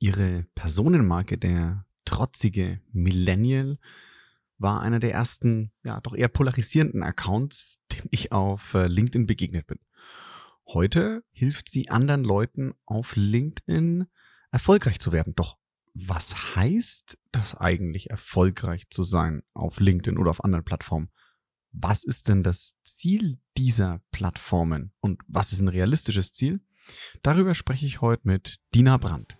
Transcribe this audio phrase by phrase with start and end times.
[0.00, 3.78] Ihre Personenmarke, der trotzige Millennial,
[4.56, 9.66] war einer der ersten, ja, doch eher polarisierenden Accounts, dem ich auf äh, LinkedIn begegnet
[9.66, 9.78] bin.
[10.66, 14.06] Heute hilft sie anderen Leuten auf LinkedIn
[14.50, 15.34] erfolgreich zu werden.
[15.34, 15.58] Doch
[15.92, 21.10] was heißt das eigentlich, erfolgreich zu sein auf LinkedIn oder auf anderen Plattformen?
[21.72, 26.64] Was ist denn das Ziel dieser Plattformen und was ist ein realistisches Ziel?
[27.22, 29.39] Darüber spreche ich heute mit Dina Brandt.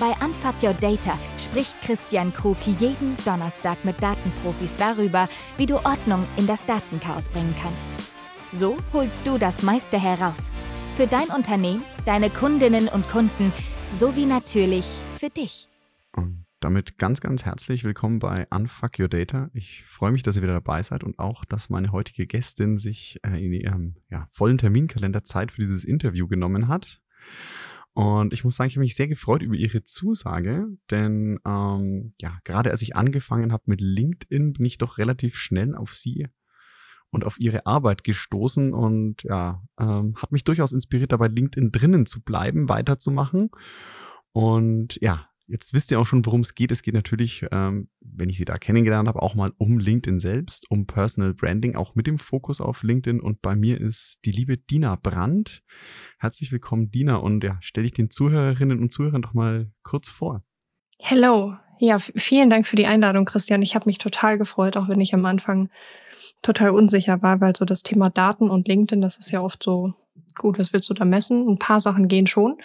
[0.00, 5.28] Bei Unfuck Your Data spricht Christian Krug jeden Donnerstag mit Datenprofis darüber,
[5.58, 7.90] wie du Ordnung in das Datenchaos bringen kannst.
[8.50, 10.50] So holst du das meiste heraus.
[10.96, 13.52] Für dein Unternehmen, deine Kundinnen und Kunden
[13.92, 14.86] sowie natürlich
[15.18, 15.68] für dich.
[16.16, 19.50] Und damit ganz, ganz herzlich willkommen bei Unfuck Your Data.
[19.52, 23.20] Ich freue mich, dass ihr wieder dabei seid und auch, dass meine heutige Gästin sich
[23.22, 27.02] äh, in ihrem ja, vollen Terminkalender Zeit für dieses Interview genommen hat.
[27.92, 32.38] Und ich muss sagen, ich habe mich sehr gefreut über ihre Zusage, denn ähm, ja,
[32.44, 36.28] gerade als ich angefangen habe mit LinkedIn, bin ich doch relativ schnell auf sie
[37.10, 42.06] und auf ihre Arbeit gestoßen und ja, ähm, hat mich durchaus inspiriert, dabei LinkedIn drinnen
[42.06, 43.50] zu bleiben, weiterzumachen.
[44.32, 46.70] Und ja, Jetzt wisst ihr auch schon, worum es geht.
[46.70, 50.70] Es geht natürlich, ähm, wenn ich sie da kennengelernt habe, auch mal um LinkedIn selbst,
[50.70, 53.20] um Personal Branding, auch mit dem Fokus auf LinkedIn.
[53.20, 55.64] Und bei mir ist die liebe Dina Brandt.
[56.20, 57.16] Herzlich willkommen, Dina.
[57.16, 60.44] Und ja, stelle ich den Zuhörerinnen und Zuhörern doch mal kurz vor.
[61.00, 61.56] Hello.
[61.80, 63.62] Ja, vielen Dank für die Einladung, Christian.
[63.62, 65.68] Ich habe mich total gefreut, auch wenn ich am Anfang
[66.42, 69.94] total unsicher war, weil so das Thema Daten und LinkedIn, das ist ja oft so,
[70.36, 71.48] gut, was willst du da messen?
[71.48, 72.58] Ein paar Sachen gehen schon.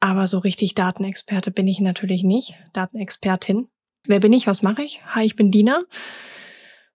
[0.00, 2.54] Aber so richtig Datenexperte bin ich natürlich nicht.
[2.72, 3.68] Datenexpertin.
[4.06, 4.46] Wer bin ich?
[4.46, 5.04] Was mache ich?
[5.06, 5.82] Hi, ich bin Dina.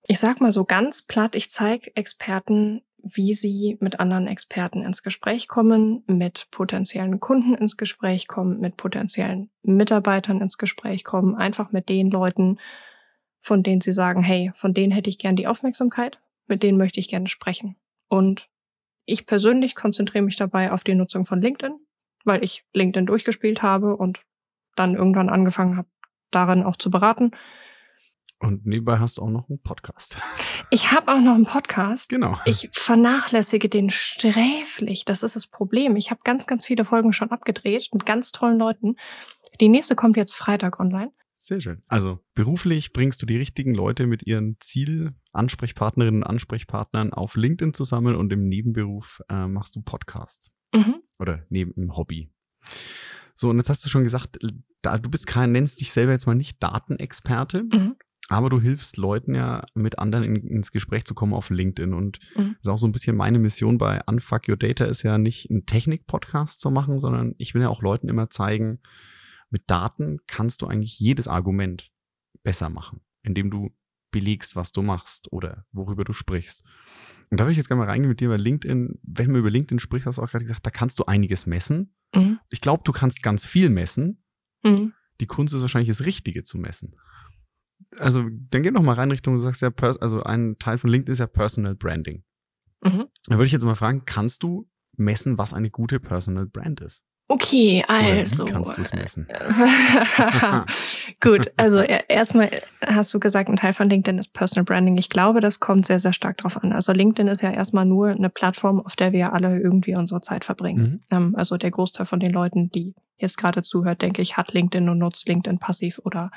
[0.08, 5.04] Ich sag mal so ganz platt, ich zeige Experten, wie sie mit anderen Experten ins
[5.04, 11.72] Gespräch kommen, mit potenziellen Kunden ins Gespräch kommen, mit potenziellen Mitarbeitern ins Gespräch kommen, einfach
[11.72, 12.58] mit den Leuten,
[13.42, 17.00] von denen sie sagen, hey, von denen hätte ich gern die Aufmerksamkeit, mit denen möchte
[17.00, 17.76] ich gerne sprechen.
[18.08, 18.50] Und
[19.06, 21.80] ich persönlich konzentriere mich dabei auf die Nutzung von LinkedIn,
[22.26, 24.22] weil ich LinkedIn durchgespielt habe und
[24.76, 25.88] dann irgendwann angefangen habe,
[26.32, 27.32] darin auch zu beraten.
[28.40, 30.18] Und nebenbei hast du auch noch einen Podcast.
[30.72, 32.10] Ich habe auch noch einen Podcast.
[32.10, 32.40] Genau.
[32.46, 35.06] Ich vernachlässige den sträflich.
[35.06, 35.96] Das ist das Problem.
[35.96, 38.96] Ich habe ganz, ganz viele Folgen schon abgedreht mit ganz tollen Leuten.
[39.62, 41.12] Die nächste kommt jetzt Freitag online.
[41.38, 41.84] Sehr schön.
[41.88, 48.16] Also beruflich bringst du die richtigen Leute mit ihren Ziel-Ansprechpartnerinnen und Ansprechpartnern auf LinkedIn zusammen
[48.16, 50.52] und im Nebenberuf äh, machst du Podcast.
[51.20, 52.30] Oder neben Hobby.
[53.34, 54.40] So, und jetzt hast du schon gesagt,
[54.82, 57.96] da, du bist kein, nennst dich selber jetzt mal nicht Datenexperte, mhm.
[58.30, 61.94] aber du hilfst Leuten ja mit anderen in, ins Gespräch zu kommen auf LinkedIn.
[61.94, 62.56] Und mhm.
[62.60, 65.66] ist auch so ein bisschen meine Mission bei Unfuck Your Data ist ja nicht einen
[65.66, 68.80] Technik-Podcast zu machen, sondern ich will ja auch Leuten immer zeigen,
[69.50, 71.92] mit Daten kannst du eigentlich jedes Argument
[72.44, 73.72] besser machen, indem du
[74.16, 76.64] belegst, was du machst oder worüber du sprichst.
[77.30, 78.98] Und da würde ich jetzt gerne mal reingehen mit dir bei LinkedIn.
[79.04, 81.94] Wenn man über LinkedIn spricht, hast du auch gerade gesagt, da kannst du einiges messen.
[82.16, 82.40] Mhm.
[82.50, 84.24] Ich glaube, du kannst ganz viel messen.
[84.64, 84.94] Mhm.
[85.20, 86.96] Die Kunst ist wahrscheinlich das Richtige zu messen.
[87.98, 91.12] Also, dann geh noch mal rein Richtung, du sagst ja, also ein Teil von LinkedIn
[91.12, 92.24] ist ja Personal Branding.
[92.82, 93.08] Mhm.
[93.26, 97.04] Da würde ich jetzt mal fragen, kannst du messen, was eine gute Personal Brand ist?
[97.28, 98.46] Okay, also.
[98.46, 99.28] Kannst du es messen?
[101.20, 102.52] Gut, also erstmal
[102.86, 104.98] hast du gesagt, ein Teil von LinkedIn ist Personal Branding.
[104.98, 106.72] Ich glaube, das kommt sehr, sehr stark drauf an.
[106.72, 110.46] Also LinkedIn ist ja erstmal nur eine Plattform, auf der wir alle irgendwie unsere Zeit
[110.46, 111.04] verbringen.
[111.10, 111.18] Mhm.
[111.18, 114.88] Ähm, also der Großteil von den Leuten, die jetzt gerade zuhört, denke ich, hat LinkedIn
[114.88, 116.30] und nutzt LinkedIn passiv oder,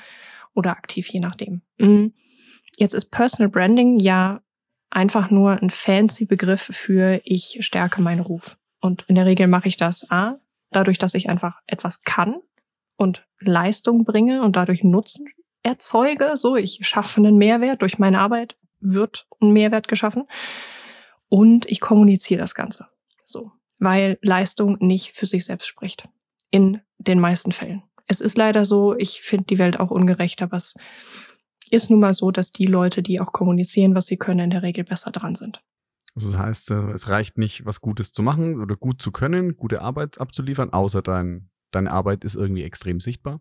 [0.55, 1.61] oder aktiv, je nachdem.
[1.77, 2.13] Mhm.
[2.77, 4.41] Jetzt ist Personal Branding ja
[4.89, 8.57] einfach nur ein fancy Begriff für ich stärke meinen Ruf.
[8.81, 10.39] Und in der Regel mache ich das A,
[10.71, 12.41] dadurch, dass ich einfach etwas kann
[12.95, 15.27] und Leistung bringe und dadurch Nutzen
[15.63, 16.31] erzeuge.
[16.35, 17.81] So, ich schaffe einen Mehrwert.
[17.81, 20.25] Durch meine Arbeit wird ein Mehrwert geschaffen.
[21.29, 22.87] Und ich kommuniziere das Ganze.
[23.25, 23.51] So.
[23.77, 26.07] Weil Leistung nicht für sich selbst spricht.
[26.51, 27.83] In den meisten Fällen.
[28.07, 30.75] Es ist leider so, ich finde die Welt auch ungerecht, aber es
[31.69, 34.63] ist nun mal so, dass die Leute, die auch kommunizieren, was sie können, in der
[34.63, 35.61] Regel besser dran sind.
[36.19, 39.55] Also das heißt, äh, es reicht nicht, was Gutes zu machen oder gut zu können,
[39.55, 43.39] gute Arbeit abzuliefern, außer dein, deine Arbeit ist irgendwie extrem sichtbar.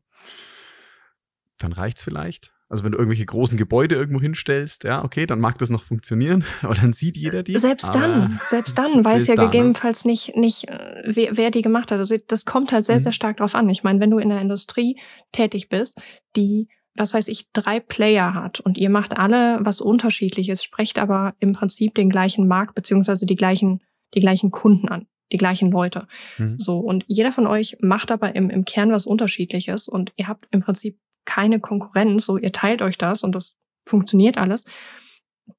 [1.59, 2.53] Dann reicht's vielleicht.
[2.69, 6.45] Also wenn du irgendwelche großen Gebäude irgendwo hinstellst, ja, okay, dann mag das noch funktionieren,
[6.63, 7.59] aber dann sieht jeder die.
[7.59, 9.51] Selbst dann, selbst dann weiß ja da, ne?
[9.51, 10.13] gegebenenfalls ne?
[10.13, 11.99] nicht, nicht äh, wer, wer, die gemacht hat.
[11.99, 13.01] Also das kommt halt sehr, mhm.
[13.01, 13.69] sehr stark drauf an.
[13.71, 15.01] Ich meine, wenn du in der Industrie
[15.33, 16.01] tätig bist,
[16.37, 21.35] die, was weiß ich, drei Player hat und ihr macht alle was unterschiedliches, sprecht aber
[21.41, 23.81] im Prinzip den gleichen Markt beziehungsweise die gleichen,
[24.15, 26.07] die gleichen Kunden an die gleichen Leute.
[26.39, 26.59] Mhm.
[26.59, 30.47] So, und jeder von euch macht aber im, im Kern was Unterschiedliches und ihr habt
[30.51, 33.57] im Prinzip keine Konkurrenz, so ihr teilt euch das und das
[33.87, 34.65] funktioniert alles,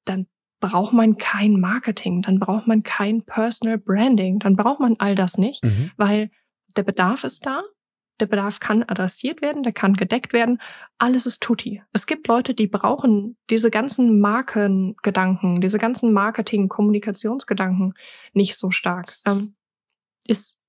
[0.04, 0.26] dann
[0.60, 5.38] braucht man kein Marketing, dann braucht man kein Personal Branding, dann braucht man all das
[5.38, 5.90] nicht, mhm.
[5.96, 6.30] weil
[6.76, 7.62] der Bedarf ist da,
[8.20, 10.60] der Bedarf kann adressiert werden, der kann gedeckt werden,
[10.98, 11.82] alles ist tutti.
[11.92, 17.94] Es gibt Leute, die brauchen diese ganzen Markengedanken, diese ganzen Marketing, Kommunikationsgedanken
[18.32, 19.18] nicht so stark.
[19.24, 19.54] Ähm,
[20.26, 20.60] ist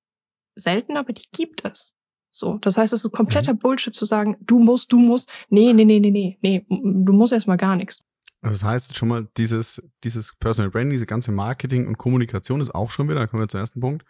[0.56, 1.96] selten, aber die gibt es.
[2.32, 3.60] So, das heißt, es ist kompletter mhm.
[3.60, 5.30] Bullshit zu sagen, du musst, du musst.
[5.50, 8.06] Nee, nee, nee, nee, nee, nee, du musst erstmal gar nichts.
[8.42, 12.90] Das heißt schon mal, dieses, dieses Personal Branding, diese ganze Marketing und Kommunikation ist auch
[12.90, 14.04] schon wieder, da kommen wir zum ersten Punkt.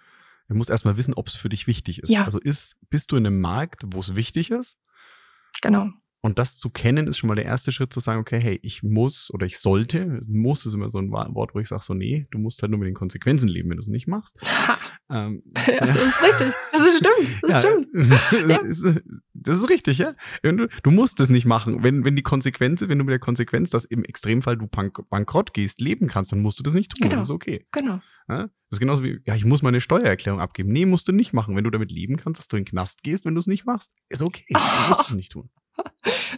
[0.47, 2.09] Du musst erstmal wissen, ob es für dich wichtig ist.
[2.09, 2.25] Ja.
[2.25, 4.79] Also ist, bist du in einem Markt, wo es wichtig ist?
[5.61, 5.89] Genau.
[6.23, 8.83] Und das zu kennen, ist schon mal der erste Schritt zu sagen, okay, hey, ich
[8.83, 12.27] muss oder ich sollte, muss ist immer so ein Wort, wo ich sage so, nee,
[12.29, 14.38] du musst halt nur mit den Konsequenzen leben, wenn du es nicht machst.
[15.09, 16.53] Ähm, ja, das ist richtig.
[16.71, 17.39] Das ist stimmt.
[17.41, 17.88] Das ja, stimmt.
[18.51, 18.59] Ja.
[19.33, 20.13] Das, ist, richtig, ja.
[20.44, 21.81] Du, du musst es nicht machen.
[21.83, 25.53] Wenn, wenn die Konsequenz, wenn du mit der Konsequenz, dass im Extremfall du bank bankrott
[25.53, 27.01] gehst, leben kannst, dann musst du das nicht tun.
[27.01, 27.15] Genau.
[27.15, 27.65] Das ist okay.
[27.71, 28.00] Genau.
[28.27, 30.71] Das ist genauso wie, ja, ich muss meine Steuererklärung abgeben.
[30.71, 31.56] Nee, musst du nicht machen.
[31.56, 33.65] Wenn du damit leben kannst, dass du in den Knast gehst, wenn du es nicht
[33.65, 34.45] machst, ist okay.
[34.53, 34.59] Oh.
[34.59, 35.50] Du musst es nicht tun.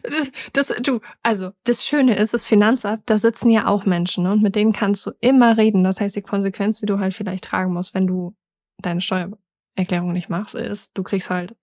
[0.04, 4.34] Das, das, du, also das Schöne ist, das Finanzamt, da sitzen ja auch Menschen ne?
[4.34, 5.84] und mit denen kannst du immer reden.
[5.84, 8.36] Das heißt, die Konsequenz, die du halt vielleicht tragen musst, wenn du
[8.80, 11.56] deine Steuererklärung nicht machst, ist, du kriegst halt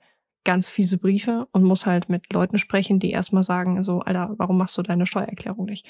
[0.45, 4.57] ganz fiese Briefe und musst halt mit Leuten sprechen, die erstmal sagen, so, Alter, warum
[4.57, 5.87] machst du deine Steuererklärung nicht?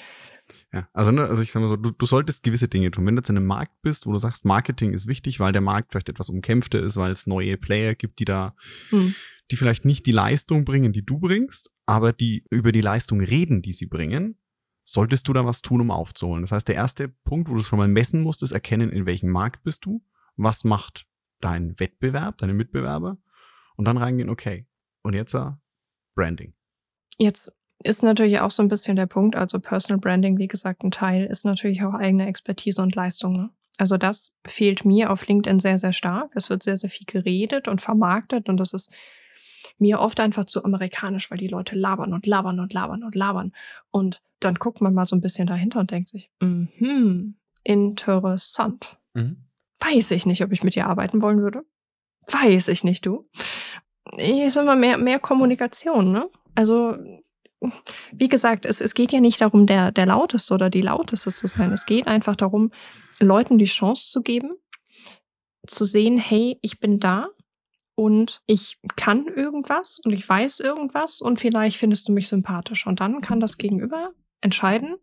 [0.73, 3.05] Ja, also, ne, also ich sag mal so, du, du solltest gewisse Dinge tun.
[3.05, 5.61] Wenn du jetzt in einem Markt bist, wo du sagst, Marketing ist wichtig, weil der
[5.61, 8.55] Markt vielleicht etwas umkämpfter ist, weil es neue Player gibt, die da,
[8.89, 9.15] hm.
[9.51, 13.61] die vielleicht nicht die Leistung bringen, die du bringst, aber die über die Leistung reden,
[13.61, 14.37] die sie bringen,
[14.83, 16.43] solltest du da was tun, um aufzuholen.
[16.43, 19.29] Das heißt, der erste Punkt, wo du schon mal messen musst, ist erkennen, in welchem
[19.29, 20.03] Markt bist du,
[20.35, 21.05] was macht
[21.39, 23.17] dein Wettbewerb, deine Mitbewerber
[23.81, 24.67] und dann reingehen, okay,
[25.01, 25.53] und jetzt uh,
[26.13, 26.53] Branding.
[27.17, 30.91] Jetzt ist natürlich auch so ein bisschen der Punkt, also Personal Branding, wie gesagt, ein
[30.91, 33.35] Teil ist natürlich auch eigene Expertise und Leistung.
[33.35, 33.49] Ne?
[33.79, 36.29] Also das fehlt mir auf LinkedIn sehr, sehr stark.
[36.35, 38.93] Es wird sehr, sehr viel geredet und vermarktet und das ist
[39.79, 43.51] mir oft einfach zu amerikanisch, weil die Leute labern und labern und labern und labern.
[43.89, 47.33] Und dann guckt man mal so ein bisschen dahinter und denkt sich, mhm,
[47.63, 48.99] interessant.
[49.15, 49.37] Mhm.
[49.79, 51.63] Weiß ich nicht, ob ich mit dir arbeiten wollen würde.
[52.27, 53.29] Weiß ich nicht, du.
[54.17, 56.29] Ich ist immer mehr, mehr Kommunikation, ne?
[56.55, 56.97] Also,
[58.11, 61.47] wie gesagt, es, es geht ja nicht darum, der, der Lauteste oder die Lauteste zu
[61.47, 61.71] sein.
[61.71, 62.71] Es geht einfach darum,
[63.19, 64.55] Leuten die Chance zu geben,
[65.67, 67.29] zu sehen, hey, ich bin da
[67.95, 72.87] und ich kann irgendwas und ich weiß irgendwas und vielleicht findest du mich sympathisch.
[72.87, 74.95] Und dann kann das Gegenüber entscheiden,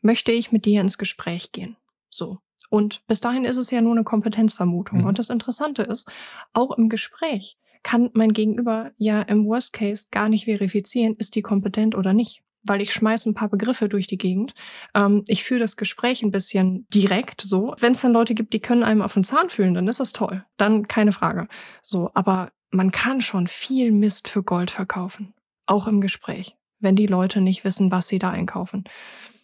[0.00, 1.76] möchte ich mit dir ins Gespräch gehen.
[2.08, 2.38] So.
[2.68, 5.00] Und bis dahin ist es ja nur eine Kompetenzvermutung.
[5.00, 5.06] Mhm.
[5.06, 6.10] Und das Interessante ist,
[6.52, 11.42] auch im Gespräch kann mein Gegenüber ja im Worst Case gar nicht verifizieren, ist die
[11.42, 12.42] kompetent oder nicht.
[12.64, 14.52] Weil ich schmeiße ein paar Begriffe durch die Gegend.
[14.94, 17.74] Ähm, ich führe das Gespräch ein bisschen direkt so.
[17.78, 20.12] Wenn es dann Leute gibt, die können einem auf den Zahn fühlen, dann ist das
[20.12, 20.44] toll.
[20.56, 21.48] Dann keine Frage.
[21.82, 25.34] So, aber man kann schon viel Mist für Gold verkaufen.
[25.66, 28.84] Auch im Gespräch, wenn die Leute nicht wissen, was sie da einkaufen.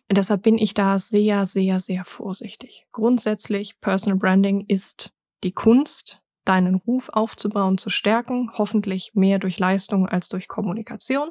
[0.08, 2.86] Und deshalb bin ich da sehr, sehr, sehr vorsichtig.
[2.92, 10.06] Grundsätzlich, Personal Branding ist die Kunst, deinen Ruf aufzubauen, zu stärken, hoffentlich mehr durch Leistung
[10.06, 11.30] als durch Kommunikation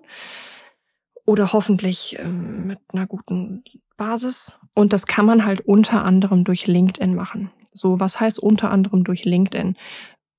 [1.25, 3.63] oder hoffentlich ähm, mit einer guten
[3.96, 4.58] Basis.
[4.74, 7.51] Und das kann man halt unter anderem durch LinkedIn machen.
[7.74, 9.77] So, was heißt unter anderem durch LinkedIn?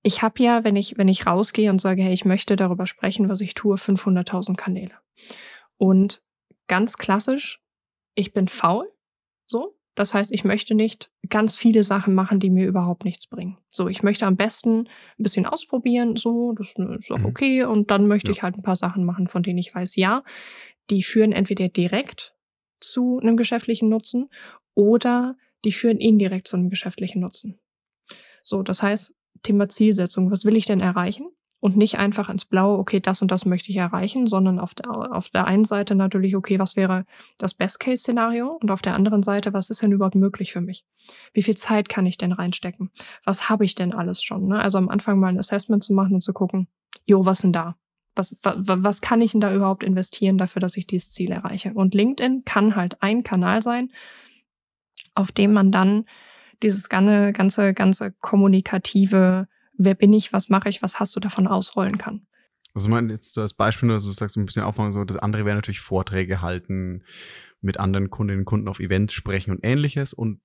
[0.02, 3.28] Ich habe ja, wenn ich, wenn ich rausgehe und sage, hey, ich möchte darüber sprechen,
[3.28, 4.94] was ich tue, 500.000 Kanäle.
[5.78, 6.22] Und
[6.66, 7.63] ganz klassisch
[8.14, 8.90] ich bin faul,
[9.44, 9.76] so.
[9.96, 13.58] Das heißt, ich möchte nicht ganz viele Sachen machen, die mir überhaupt nichts bringen.
[13.68, 17.26] So, ich möchte am besten ein bisschen ausprobieren, so, das ist auch mhm.
[17.26, 17.64] okay.
[17.64, 18.32] Und dann möchte ja.
[18.32, 20.24] ich halt ein paar Sachen machen, von denen ich weiß, ja,
[20.90, 22.34] die führen entweder direkt
[22.80, 24.30] zu einem geschäftlichen Nutzen
[24.74, 27.60] oder die führen indirekt zu einem geschäftlichen Nutzen.
[28.42, 30.30] So, das heißt, Thema Zielsetzung.
[30.30, 31.28] Was will ich denn erreichen?
[31.64, 34.90] Und nicht einfach ins Blaue, okay, das und das möchte ich erreichen, sondern auf der,
[34.90, 37.06] auf der einen Seite natürlich, okay, was wäre
[37.38, 40.84] das Best-Case-Szenario und auf der anderen Seite, was ist denn überhaupt möglich für mich?
[41.32, 42.90] Wie viel Zeit kann ich denn reinstecken?
[43.24, 44.48] Was habe ich denn alles schon?
[44.48, 44.60] Ne?
[44.60, 46.68] Also am Anfang mal ein Assessment zu machen und zu gucken,
[47.06, 47.76] jo, was denn da?
[48.14, 51.72] Was, was, was kann ich denn da überhaupt investieren dafür, dass ich dieses Ziel erreiche?
[51.72, 53.90] Und LinkedIn kann halt ein Kanal sein,
[55.14, 56.04] auf dem man dann
[56.62, 61.46] dieses ganze, ganze, ganze kommunikative, wer bin ich, was mache ich, was hast du davon
[61.46, 62.26] ausrollen kann.
[62.74, 65.44] Also man jetzt so als Beispiel, also du sagst ein bisschen aufmachen, so das andere
[65.44, 67.04] wäre natürlich Vorträge halten,
[67.60, 70.12] mit anderen Kundinnen und Kunden auf Events sprechen und ähnliches.
[70.12, 70.40] Und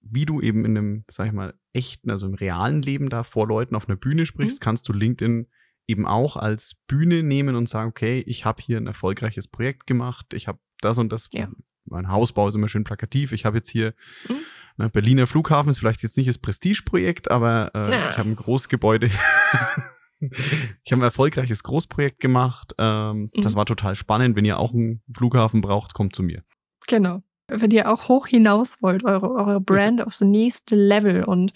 [0.00, 3.46] wie du eben in einem, sag ich mal, echten, also im realen Leben da vor
[3.46, 4.64] Leuten auf einer Bühne sprichst, mhm.
[4.64, 5.46] kannst du LinkedIn
[5.86, 10.26] eben auch als Bühne nehmen und sagen, okay, ich habe hier ein erfolgreiches Projekt gemacht,
[10.34, 11.48] ich habe das und das, ja.
[11.84, 13.94] mein Hausbau ist immer schön plakativ, ich habe jetzt hier
[14.28, 14.36] mhm.
[14.78, 18.10] Ne, Berliner Flughafen ist vielleicht jetzt nicht das Prestigeprojekt, aber äh, ja.
[18.10, 19.10] ich habe ein Großgebäude.
[20.20, 22.74] ich habe ein erfolgreiches Großprojekt gemacht.
[22.78, 23.40] Ähm, mhm.
[23.42, 24.36] Das war total spannend.
[24.36, 26.42] Wenn ihr auch einen Flughafen braucht, kommt zu mir.
[26.86, 27.22] Genau.
[27.48, 31.52] Wenn ihr auch hoch hinaus wollt, eure, eure Brand aufs nächste Level und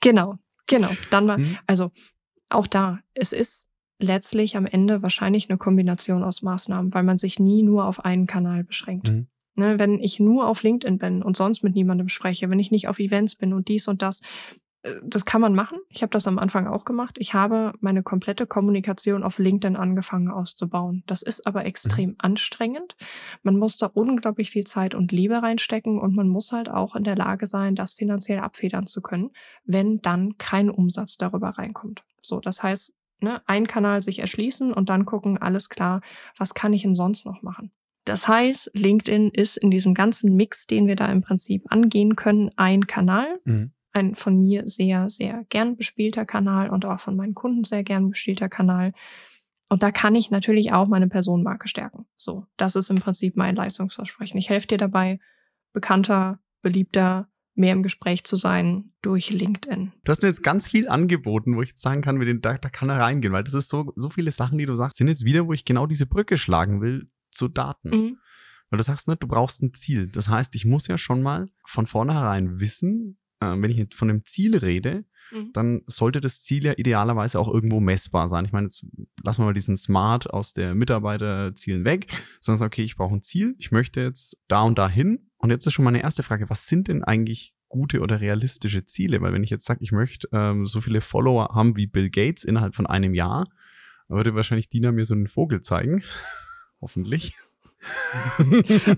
[0.00, 1.58] genau, genau, dann mal, mhm.
[1.66, 1.90] also
[2.48, 7.38] auch da, es ist letztlich am Ende wahrscheinlich eine Kombination aus Maßnahmen, weil man sich
[7.38, 9.08] nie nur auf einen Kanal beschränkt.
[9.08, 9.26] Mhm.
[9.58, 12.86] Ne, wenn ich nur auf LinkedIn bin und sonst mit niemandem spreche, wenn ich nicht
[12.86, 14.22] auf Events bin und dies und das,
[14.82, 15.80] äh, das kann man machen.
[15.88, 17.16] Ich habe das am Anfang auch gemacht.
[17.18, 21.02] Ich habe meine komplette Kommunikation auf LinkedIn angefangen auszubauen.
[21.08, 22.16] Das ist aber extrem mhm.
[22.18, 22.94] anstrengend.
[23.42, 27.02] Man muss da unglaublich viel Zeit und Liebe reinstecken und man muss halt auch in
[27.02, 29.30] der Lage sein, das finanziell abfedern zu können,
[29.64, 32.04] wenn dann kein Umsatz darüber reinkommt.
[32.20, 36.00] So, das heißt, ne, ein Kanal sich erschließen und dann gucken, alles klar,
[36.36, 37.72] was kann ich denn sonst noch machen?
[38.08, 42.50] Das heißt, LinkedIn ist in diesem ganzen Mix, den wir da im Prinzip angehen können,
[42.56, 43.38] ein Kanal.
[43.44, 43.72] Mhm.
[43.92, 48.08] Ein von mir sehr, sehr gern bespielter Kanal und auch von meinen Kunden sehr gern
[48.08, 48.92] bespielter Kanal.
[49.68, 52.06] Und da kann ich natürlich auch meine Personenmarke stärken.
[52.16, 54.38] So, das ist im Prinzip mein Leistungsversprechen.
[54.38, 55.20] Ich helfe dir dabei,
[55.74, 59.92] bekannter, beliebter, mehr im Gespräch zu sein durch LinkedIn.
[60.04, 62.56] Du hast mir jetzt ganz viel angeboten, wo ich jetzt sagen kann, mit den, da,
[62.56, 65.08] da kann er reingehen, weil das ist so, so viele Sachen, die du sagst, sind
[65.08, 67.90] jetzt wieder, wo ich genau diese Brücke schlagen will zu Daten.
[67.90, 68.18] Mhm.
[68.70, 70.08] Weil du sagst, ne, du brauchst ein Ziel.
[70.08, 74.24] Das heißt, ich muss ja schon mal von vornherein wissen, äh, wenn ich von einem
[74.24, 75.50] Ziel rede, mhm.
[75.52, 78.44] dann sollte das Ziel ja idealerweise auch irgendwo messbar sein.
[78.44, 78.84] Ich meine, jetzt
[79.22, 82.08] lassen wir mal diesen Smart aus der Mitarbeiterzielen weg,
[82.40, 85.66] sondern okay, ich brauche ein Ziel, ich möchte jetzt da und da hin und jetzt
[85.66, 89.20] ist schon meine erste Frage, was sind denn eigentlich gute oder realistische Ziele?
[89.20, 92.44] Weil wenn ich jetzt sage, ich möchte ähm, so viele Follower haben wie Bill Gates
[92.44, 93.48] innerhalb von einem Jahr,
[94.08, 96.02] würde wahrscheinlich Dina mir so einen Vogel zeigen.
[96.80, 97.34] Hoffentlich.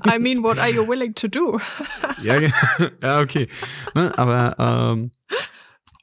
[0.06, 1.60] I mean, what are you willing to do?
[2.22, 2.40] ja,
[3.02, 3.48] ja, okay.
[3.94, 5.10] Ne, aber ähm,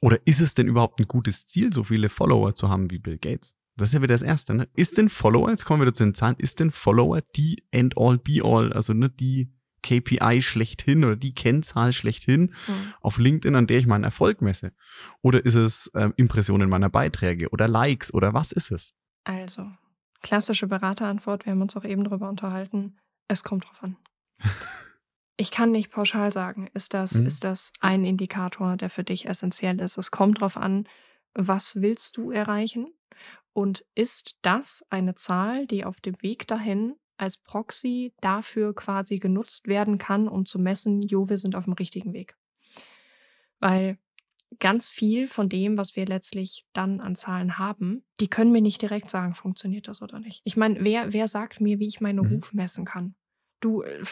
[0.00, 3.18] oder ist es denn überhaupt ein gutes Ziel, so viele Follower zu haben wie Bill
[3.18, 3.56] Gates?
[3.76, 4.54] Das ist ja wieder das Erste.
[4.54, 4.68] Ne?
[4.74, 8.18] Ist denn Follower, jetzt kommen wir wieder zu den Zahlen, ist denn Follower die End-all,
[8.18, 12.92] Be-all, also ne, die KPI schlechthin oder die Kennzahl schlechthin mhm.
[13.00, 14.72] auf LinkedIn, an der ich meinen Erfolg messe?
[15.22, 18.94] Oder ist es äh, Impressionen meiner Beiträge oder Likes oder was ist es?
[19.24, 19.70] Also,
[20.22, 22.98] klassische Beraterantwort, wir haben uns auch eben darüber unterhalten,
[23.28, 23.96] es kommt drauf an.
[25.36, 27.26] ich kann nicht pauschal sagen, ist das, mhm.
[27.26, 29.96] ist das ein Indikator, der für dich essentiell ist.
[29.98, 30.88] Es kommt drauf an,
[31.34, 32.92] was willst du erreichen?
[33.52, 39.66] Und ist das eine Zahl, die auf dem Weg dahin als Proxy dafür quasi genutzt
[39.66, 42.36] werden kann, um zu messen, jo, wir sind auf dem richtigen Weg.
[43.58, 43.98] Weil
[44.58, 48.82] ganz viel von dem, was wir letztlich dann an Zahlen haben, die können mir nicht
[48.82, 50.40] direkt sagen, funktioniert das oder nicht.
[50.44, 52.34] Ich meine, wer, wer sagt mir, wie ich meine mhm.
[52.34, 53.14] Ruf messen kann?
[53.60, 54.04] Du, äh,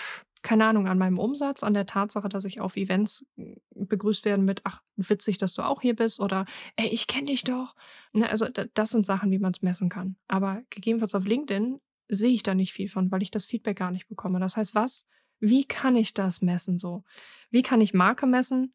[0.43, 4.45] keine Ahnung, an meinem Umsatz, an der Tatsache, dass ich auf Events äh, begrüßt werden
[4.45, 6.45] mit, ach, witzig, dass du auch hier bist oder,
[6.76, 7.75] ey, ich kenne dich doch.
[8.12, 10.16] Ne, also das sind Sachen, wie man es messen kann.
[10.28, 13.90] Aber gegebenenfalls auf LinkedIn sehe ich da nicht viel von, weil ich das Feedback gar
[13.90, 14.38] nicht bekomme.
[14.38, 15.09] Das heißt, was?
[15.40, 17.02] Wie kann ich das messen so?
[17.50, 18.73] Wie kann ich Marke messen?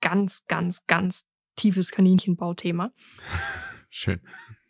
[0.00, 1.26] Ganz, ganz, ganz
[1.56, 2.92] tiefes Kaninchenbauthema.
[3.90, 4.20] Schön.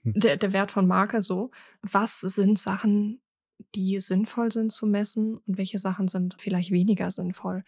[0.03, 1.51] Der, der Wert von Marke so.
[1.83, 3.21] Was sind Sachen,
[3.75, 7.65] die sinnvoll sind zu messen und welche Sachen sind vielleicht weniger sinnvoll?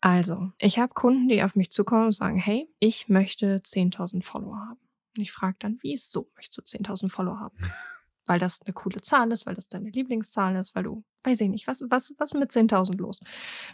[0.00, 4.56] Also, ich habe Kunden, die auf mich zukommen und sagen, hey, ich möchte 10.000 Follower
[4.56, 4.80] haben.
[5.16, 7.56] Und ich frage dann, wieso möchtest du 10.000 Follower haben?
[8.28, 11.48] weil das eine coole Zahl ist, weil das deine Lieblingszahl ist, weil du, weiß ich
[11.48, 13.20] nicht, was, was, was mit 10.000 los?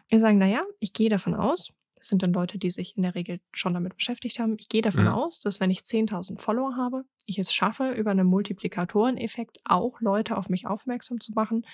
[0.09, 1.73] Wir sagen, naja, ich gehe davon aus,
[2.05, 4.57] das sind dann Leute, die sich in der Regel schon damit beschäftigt haben.
[4.61, 5.15] Ich gehe davon ja.
[5.15, 10.37] aus, dass wenn ich 10.000 Follower habe, ich es schaffe, über einen Multiplikatoreneffekt auch Leute
[10.37, 11.65] auf mich aufmerksam zu machen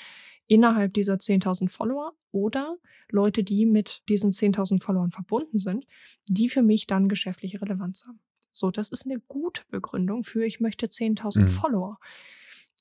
[0.46, 2.76] innerhalb dieser 10.000 Follower oder
[3.10, 5.84] Leute, die mit diesen 10.000 Followern verbunden sind,
[6.28, 8.20] die für mich dann geschäftliche Relevanz haben.
[8.52, 11.46] So, das ist eine gute Begründung für, ich möchte 10.000 mhm.
[11.48, 11.98] Follower.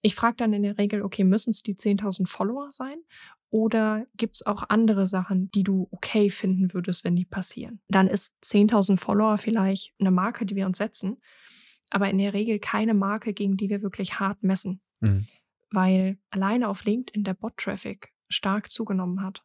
[0.01, 2.97] Ich frage dann in der Regel, okay, müssen es die 10.000 Follower sein?
[3.51, 7.81] Oder gibt es auch andere Sachen, die du okay finden würdest, wenn die passieren?
[7.87, 11.17] Dann ist 10.000 Follower vielleicht eine Marke, die wir uns setzen,
[11.89, 14.81] aber in der Regel keine Marke, gegen die wir wirklich hart messen.
[14.99, 15.27] Mhm.
[15.71, 19.43] Weil alleine auf LinkedIn der Bot-Traffic stark zugenommen hat.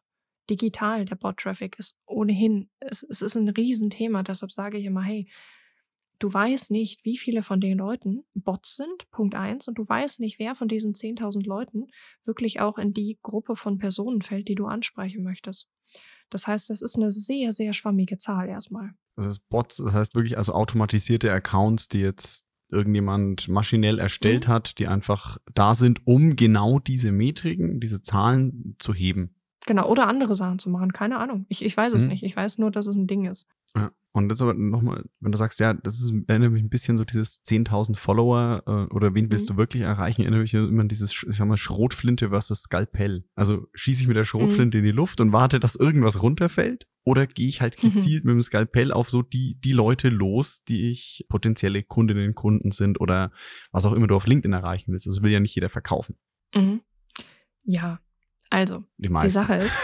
[0.49, 4.21] Digital, der Bot-Traffic ist ohnehin, es, es ist ein Riesenthema.
[4.21, 5.27] Deshalb sage ich immer, hey,
[6.19, 10.19] du weißt nicht, wie viele von den Leuten Bots sind, Punkt eins, und du weißt
[10.19, 11.87] nicht, wer von diesen 10.000 Leuten
[12.25, 15.69] wirklich auch in die Gruppe von Personen fällt, die du ansprechen möchtest.
[16.29, 18.91] Das heißt, das ist eine sehr, sehr schwammige Zahl erstmal.
[19.15, 24.51] Also das Bots, das heißt wirklich also automatisierte Accounts, die jetzt irgendjemand maschinell erstellt mhm.
[24.51, 29.35] hat, die einfach da sind, um genau diese Metriken, diese Zahlen zu heben.
[29.65, 31.45] Genau, oder andere Sachen zu machen, keine Ahnung.
[31.49, 32.11] Ich, ich weiß es mhm.
[32.11, 32.23] nicht.
[32.23, 33.47] Ich weiß nur, dass es ein Ding ist.
[33.75, 33.91] Ja.
[34.15, 37.03] Und das aber nochmal, wenn du sagst, ja, das ist, erinnert mich ein bisschen so
[37.03, 39.55] dieses 10.000 Follower äh, oder wen willst mhm.
[39.55, 43.25] du wirklich erreichen, erinnert mich immer an dieses, ich sag mal, Schrotflinte versus Skalpell.
[43.35, 44.85] Also schieße ich mit der Schrotflinte mhm.
[44.85, 47.89] in die Luft und warte, dass irgendwas runterfällt oder gehe ich halt mhm.
[47.91, 48.29] gezielt mhm.
[48.29, 53.01] mit dem Skalpell auf so die, die Leute los, die ich potenzielle Kundinnen, Kunden sind
[53.01, 53.31] oder
[53.71, 55.07] was auch immer du auf LinkedIn erreichen willst.
[55.07, 56.15] Das will ja nicht jeder verkaufen.
[56.55, 56.79] Mhm.
[57.63, 57.99] Ja,
[58.49, 59.77] also, die, die Sache ist,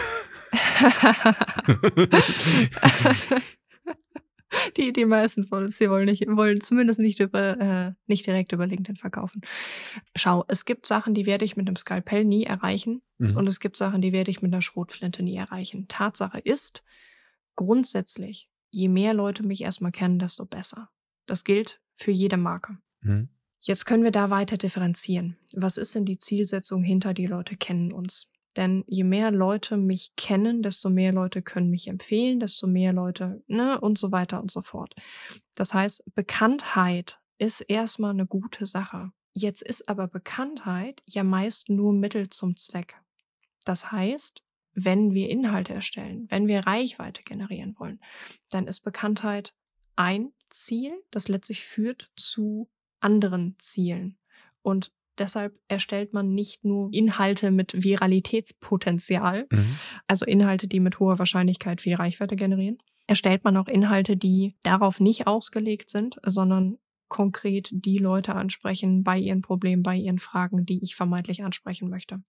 [4.76, 8.52] die, die meisten von uns, sie wollen nicht, wollen zumindest nicht über, äh, nicht direkt
[8.52, 9.42] über LinkedIn verkaufen.
[10.14, 13.02] Schau, es gibt Sachen, die werde ich mit einem Skalpell nie erreichen.
[13.18, 13.36] Mhm.
[13.36, 15.86] Und es gibt Sachen, die werde ich mit einer Schrotflinte nie erreichen.
[15.88, 16.82] Tatsache ist,
[17.56, 20.90] grundsätzlich, je mehr Leute mich erstmal kennen, desto besser.
[21.26, 22.78] Das gilt für jede Marke.
[23.00, 23.28] Mhm.
[23.60, 25.36] Jetzt können wir da weiter differenzieren.
[25.54, 28.32] Was ist denn die Zielsetzung hinter die Leute kennen uns?
[28.56, 33.42] Denn je mehr Leute mich kennen, desto mehr Leute können mich empfehlen, desto mehr Leute,
[33.46, 34.94] ne, und so weiter und so fort.
[35.54, 39.12] Das heißt, Bekanntheit ist erstmal eine gute Sache.
[39.34, 42.96] Jetzt ist aber Bekanntheit ja meist nur Mittel zum Zweck.
[43.64, 44.42] Das heißt,
[44.74, 48.00] wenn wir Inhalte erstellen, wenn wir Reichweite generieren wollen,
[48.50, 49.54] dann ist Bekanntheit
[49.96, 52.68] ein Ziel, das letztlich führt zu
[53.00, 54.18] anderen Zielen.
[54.62, 59.76] Und Deshalb erstellt man nicht nur Inhalte mit Viralitätspotenzial, mhm.
[60.08, 62.78] also Inhalte, die mit hoher Wahrscheinlichkeit viel Reichweite generieren.
[63.06, 69.16] Erstellt man auch Inhalte, die darauf nicht ausgelegt sind, sondern konkret die Leute ansprechen bei
[69.16, 72.20] ihren Problemen, bei ihren Fragen, die ich vermeintlich ansprechen möchte.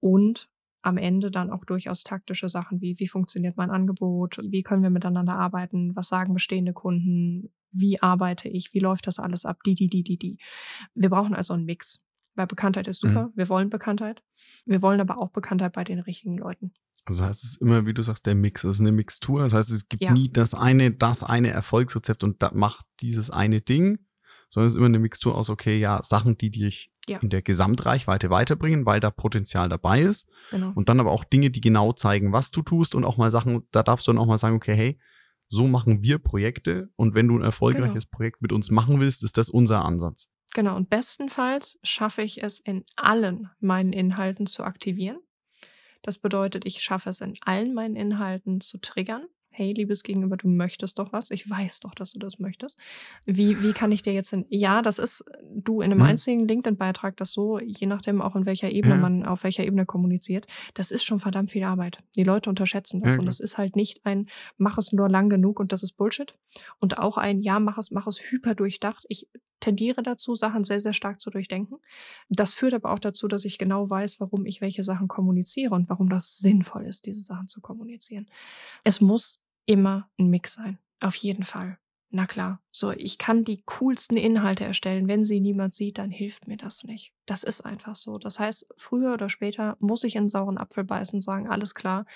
[0.00, 0.50] Und
[0.84, 4.90] am Ende dann auch durchaus taktische Sachen wie, wie funktioniert mein Angebot, wie können wir
[4.90, 9.74] miteinander arbeiten, was sagen bestehende Kunden, wie arbeite ich, wie läuft das alles ab, die,
[9.74, 10.38] die, die, die, die.
[10.94, 12.04] Wir brauchen also einen Mix.
[12.36, 13.32] Weil Bekanntheit ist super, mhm.
[13.36, 14.22] wir wollen Bekanntheit.
[14.66, 16.72] Wir wollen aber auch Bekanntheit bei den richtigen Leuten.
[17.04, 18.64] Also das heißt, es ist immer, wie du sagst, der Mix.
[18.64, 19.42] Es ist eine Mixtur.
[19.42, 20.12] Das heißt, es gibt ja.
[20.12, 23.98] nie das eine, das eine Erfolgsrezept und da macht dieses eine Ding,
[24.48, 27.18] sondern es ist immer eine Mixtur aus, okay, ja, Sachen, die dich ja.
[27.18, 30.28] in der Gesamtreichweite weiterbringen, weil da Potenzial dabei ist.
[30.50, 30.72] Genau.
[30.74, 33.66] Und dann aber auch Dinge, die genau zeigen, was du tust und auch mal Sachen,
[33.70, 34.98] da darfst du dann auch mal sagen, okay, hey,
[35.48, 38.16] so machen wir Projekte und wenn du ein erfolgreiches genau.
[38.16, 40.30] Projekt mit uns machen willst, ist das unser Ansatz.
[40.54, 45.18] Genau, und bestenfalls schaffe ich es in allen meinen Inhalten zu aktivieren.
[46.02, 50.48] Das bedeutet, ich schaffe es in allen meinen Inhalten zu triggern hey, liebes Gegenüber, du
[50.48, 51.30] möchtest doch was.
[51.30, 52.78] Ich weiß doch, dass du das möchtest.
[53.24, 54.44] Wie, wie kann ich dir jetzt hin?
[54.48, 56.06] Ja, das ist du in einem mhm.
[56.06, 59.00] einzigen LinkedIn-Beitrag, das so, je nachdem auch in welcher Ebene ja.
[59.00, 61.98] man, auf welcher Ebene kommuniziert, das ist schon verdammt viel Arbeit.
[62.16, 63.14] Die Leute unterschätzen das.
[63.14, 65.92] Ja, und das ist halt nicht ein, mach es nur lang genug und das ist
[65.92, 66.34] Bullshit.
[66.80, 69.04] Und auch ein, ja, mach es, mach es hyper durchdacht.
[69.08, 69.28] Ich
[69.60, 71.78] tendiere dazu, Sachen sehr, sehr stark zu durchdenken.
[72.28, 75.88] Das führt aber auch dazu, dass ich genau weiß, warum ich welche Sachen kommuniziere und
[75.88, 78.26] warum das sinnvoll ist, diese Sachen zu kommunizieren.
[78.82, 80.78] Es muss immer ein Mix sein.
[81.00, 81.78] Auf jeden Fall.
[82.16, 85.08] Na klar, so ich kann die coolsten Inhalte erstellen.
[85.08, 87.12] Wenn sie niemand sieht, dann hilft mir das nicht.
[87.26, 88.18] Das ist einfach so.
[88.18, 92.06] Das heißt, früher oder später muss ich in sauren Apfel beißen und sagen, alles klar,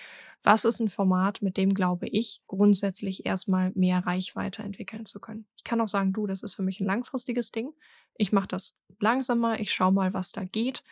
[0.44, 5.46] was ist ein Format, mit dem glaube ich, grundsätzlich erstmal mehr Reichweite entwickeln zu können.
[5.56, 7.72] Ich kann auch sagen, du, das ist für mich ein langfristiges Ding.
[8.14, 10.84] Ich mache das langsamer, ich schaue mal, was da geht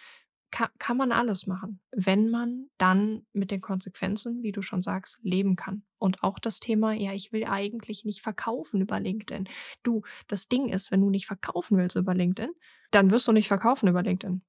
[0.57, 5.19] kann, kann man alles machen, wenn man dann mit den Konsequenzen, wie du schon sagst,
[5.23, 5.83] leben kann.
[5.99, 9.51] Und auch das Thema, ja, ich will eigentlich nicht verkaufen über LinkedIn.
[9.83, 12.53] Du, das Ding ist, wenn du nicht verkaufen willst über LinkedIn,
[12.90, 14.40] dann wirst du nicht verkaufen über LinkedIn.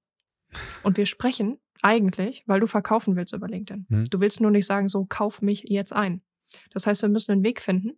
[0.84, 3.86] Und wir sprechen eigentlich, weil du verkaufen willst über LinkedIn.
[3.90, 4.06] Hm.
[4.06, 6.22] Du willst nur nicht sagen, so, kauf mich jetzt ein.
[6.72, 7.98] Das heißt, wir müssen einen Weg finden,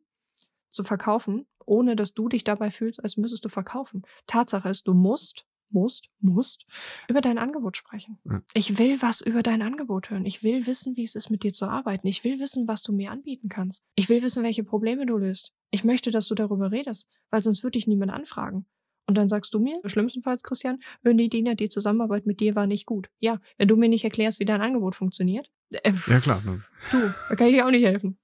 [0.71, 4.01] zu verkaufen, ohne dass du dich dabei fühlst, als müsstest du verkaufen.
[4.25, 6.65] Tatsache ist, du musst musst, musst,
[7.07, 8.19] über dein Angebot sprechen.
[8.25, 8.41] Ja.
[8.53, 10.25] Ich will was über dein Angebot hören.
[10.25, 12.07] Ich will wissen, wie es ist, mit dir zu arbeiten.
[12.07, 13.83] Ich will wissen, was du mir anbieten kannst.
[13.95, 15.53] Ich will wissen, welche Probleme du löst.
[15.71, 18.65] Ich möchte, dass du darüber redest, weil sonst würde ich niemand anfragen.
[19.09, 22.85] Und dann sagst du mir, schlimmstenfalls, Christian, die Dina, die Zusammenarbeit mit dir war nicht
[22.85, 23.09] gut.
[23.19, 25.49] Ja, wenn du mir nicht erklärst, wie dein Angebot funktioniert.
[25.71, 26.43] Äh, ja, klar.
[26.45, 26.61] Ne.
[26.91, 26.97] Du,
[27.29, 28.19] da kann ich dir auch nicht helfen.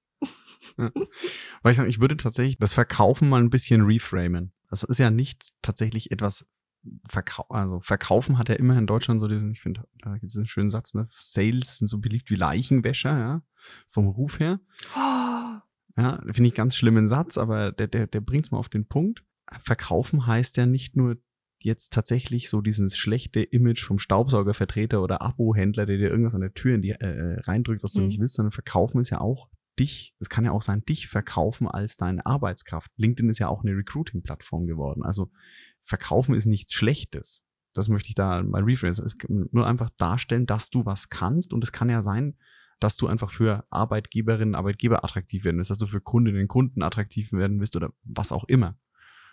[0.78, 0.92] Ja.
[1.62, 4.52] Weil ich sage, ich würde tatsächlich das Verkaufen mal ein bisschen reframen.
[4.70, 6.46] Das ist ja nicht tatsächlich etwas
[7.08, 10.36] Verkau also verkaufen hat ja immer in Deutschland so diesen, ich finde, da gibt es
[10.36, 11.08] einen schönen Satz, ne?
[11.10, 13.42] Sales sind so beliebt wie Leichenwäscher, ja,
[13.88, 14.60] vom Ruf her.
[14.94, 15.60] Oh.
[15.98, 18.86] Ja, finde ich ganz schlimmen Satz, aber der, der, der bringt es mal auf den
[18.86, 19.24] Punkt.
[19.62, 21.16] Verkaufen heißt ja nicht nur
[21.58, 26.52] jetzt tatsächlich so dieses schlechte Image vom Staubsaugervertreter oder Abo-Händler, der dir irgendwas an der
[26.52, 28.08] Tür in die äh, äh reindrückt, was du mhm.
[28.08, 31.68] nicht willst, sondern verkaufen ist ja auch dich, es kann ja auch sein, dich verkaufen
[31.68, 32.90] als deine Arbeitskraft.
[32.96, 35.02] LinkedIn ist ja auch eine Recruiting-Plattform geworden.
[35.02, 35.30] Also
[35.86, 37.44] verkaufen ist nichts Schlechtes.
[37.72, 39.04] Das möchte ich da mal rephrase.
[39.28, 42.36] Nur einfach darstellen, dass du was kannst und es kann ja sein,
[42.80, 46.82] dass du einfach für Arbeitgeberinnen, Arbeitgeber attraktiv werden willst, dass du für Kundinnen und Kunden
[46.82, 48.78] attraktiv werden willst oder was auch immer.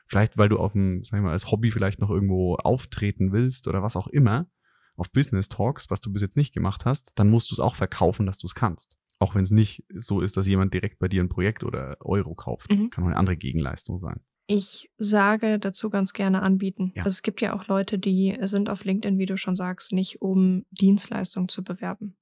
[0.08, 3.68] Vielleicht, weil du auf dem, sag ich mal, als Hobby vielleicht noch irgendwo auftreten willst
[3.68, 4.48] oder was auch immer,
[4.96, 7.76] auf Business Talks, was du bis jetzt nicht gemacht hast, dann musst du es auch
[7.76, 8.98] verkaufen, dass du es kannst.
[9.20, 12.36] Auch wenn es nicht so ist, dass jemand direkt bei dir ein Projekt oder Euro
[12.36, 12.70] kauft.
[12.70, 12.90] Mhm.
[12.90, 14.22] Kann auch eine andere Gegenleistung sein.
[14.46, 16.92] Ich sage dazu ganz gerne anbieten.
[16.96, 17.04] Ja.
[17.04, 20.22] Also es gibt ja auch Leute, die sind auf LinkedIn, wie du schon sagst, nicht
[20.22, 22.18] um Dienstleistungen zu bewerben,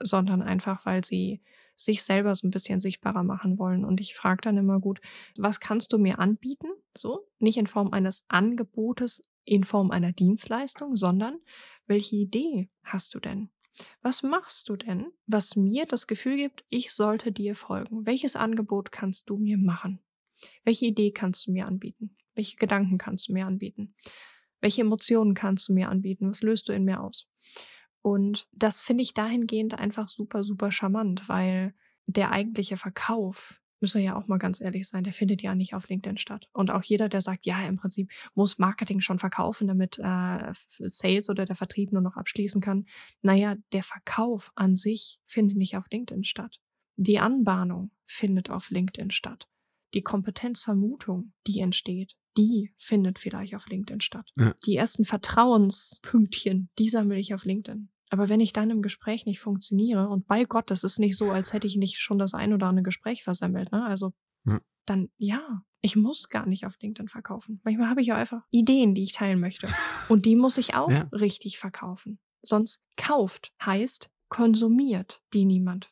[0.00, 1.40] sondern einfach, weil sie
[1.76, 3.84] sich selber so ein bisschen sichtbarer machen wollen.
[3.84, 5.00] Und ich frage dann immer gut,
[5.36, 6.68] was kannst du mir anbieten?
[6.94, 11.38] So, nicht in Form eines Angebotes, in Form einer Dienstleistung, sondern
[11.86, 13.50] welche Idee hast du denn?
[14.02, 18.04] Was machst du denn, was mir das Gefühl gibt, ich sollte dir folgen?
[18.04, 20.00] Welches Angebot kannst du mir machen?
[20.64, 22.16] Welche Idee kannst du mir anbieten?
[22.34, 23.94] Welche Gedanken kannst du mir anbieten?
[24.60, 26.30] Welche Emotionen kannst du mir anbieten?
[26.30, 27.28] Was löst du in mir aus?
[28.00, 31.74] Und das finde ich dahingehend einfach super, super charmant, weil
[32.06, 35.74] der eigentliche Verkauf, müssen wir ja auch mal ganz ehrlich sein, der findet ja nicht
[35.74, 36.48] auf LinkedIn statt.
[36.52, 41.28] Und auch jeder, der sagt, ja, im Prinzip muss Marketing schon verkaufen, damit äh, Sales
[41.30, 42.86] oder der Vertrieb nur noch abschließen kann.
[43.22, 46.60] Naja, der Verkauf an sich findet nicht auf LinkedIn statt.
[46.96, 49.48] Die Anbahnung findet auf LinkedIn statt.
[49.94, 54.30] Die Kompetenzvermutung, die entsteht, die findet vielleicht auf LinkedIn statt.
[54.36, 54.54] Ja.
[54.64, 57.90] Die ersten Vertrauenspünktchen, die sammle ich auf LinkedIn.
[58.10, 61.30] Aber wenn ich dann im Gespräch nicht funktioniere, und bei Gott, das ist nicht so,
[61.30, 63.84] als hätte ich nicht schon das ein oder andere Gespräch versammelt, ne?
[63.86, 64.12] Also
[64.44, 64.60] ja.
[64.86, 67.60] dann ja, ich muss gar nicht auf LinkedIn verkaufen.
[67.64, 69.66] Manchmal habe ich ja einfach Ideen, die ich teilen möchte.
[70.08, 71.08] Und die muss ich auch ja.
[71.12, 72.18] richtig verkaufen.
[72.42, 75.90] Sonst kauft heißt konsumiert die niemand.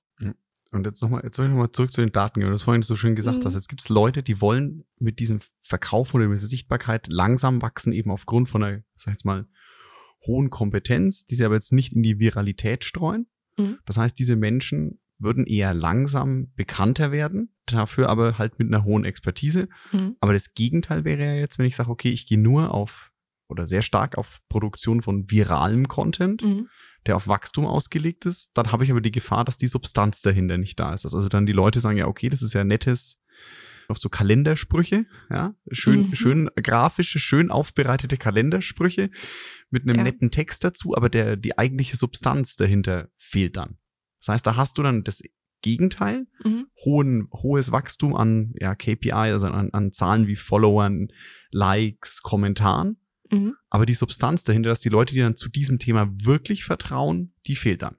[0.72, 2.62] Und jetzt nochmal, jetzt soll ich nochmal zurück zu den Daten gehen, weil du das
[2.62, 3.44] vorhin so schön gesagt mhm.
[3.44, 3.54] hast.
[3.54, 7.92] Jetzt gibt es Leute, die wollen mit diesem Verkauf oder mit dieser Sichtbarkeit langsam wachsen,
[7.92, 9.46] eben aufgrund von einer, sag ich jetzt mal,
[10.26, 13.26] hohen Kompetenz, die sie aber jetzt nicht in die Viralität streuen.
[13.56, 13.78] Mhm.
[13.84, 19.04] Das heißt, diese Menschen würden eher langsam bekannter werden, dafür aber halt mit einer hohen
[19.04, 19.68] Expertise.
[19.92, 20.16] Mhm.
[20.20, 23.10] Aber das Gegenteil wäre ja jetzt, wenn ich sage, okay, ich gehe nur auf
[23.48, 26.68] oder sehr stark auf Produktion von viralem Content, mhm.
[27.06, 30.58] Der auf Wachstum ausgelegt ist, dann habe ich aber die Gefahr, dass die Substanz dahinter
[30.58, 31.04] nicht da ist.
[31.04, 33.18] Also dann die Leute sagen, ja, okay, das ist ja nettes,
[33.88, 36.14] noch so Kalendersprüche, ja, schön, mhm.
[36.14, 39.10] schön grafische, schön aufbereitete Kalendersprüche
[39.70, 40.02] mit einem ja.
[40.04, 43.78] netten Text dazu, aber der, die eigentliche Substanz dahinter fehlt dann.
[44.18, 45.22] Das heißt, da hast du dann das
[45.62, 46.66] Gegenteil, mhm.
[46.84, 51.08] hohen, hohes Wachstum an ja, KPI, also an, an Zahlen wie Followern,
[51.50, 52.96] Likes, Kommentaren
[53.30, 53.56] Mhm.
[53.68, 57.56] Aber die Substanz dahinter, dass die Leute, die dann zu diesem Thema wirklich vertrauen, die
[57.56, 57.96] fehlt dann.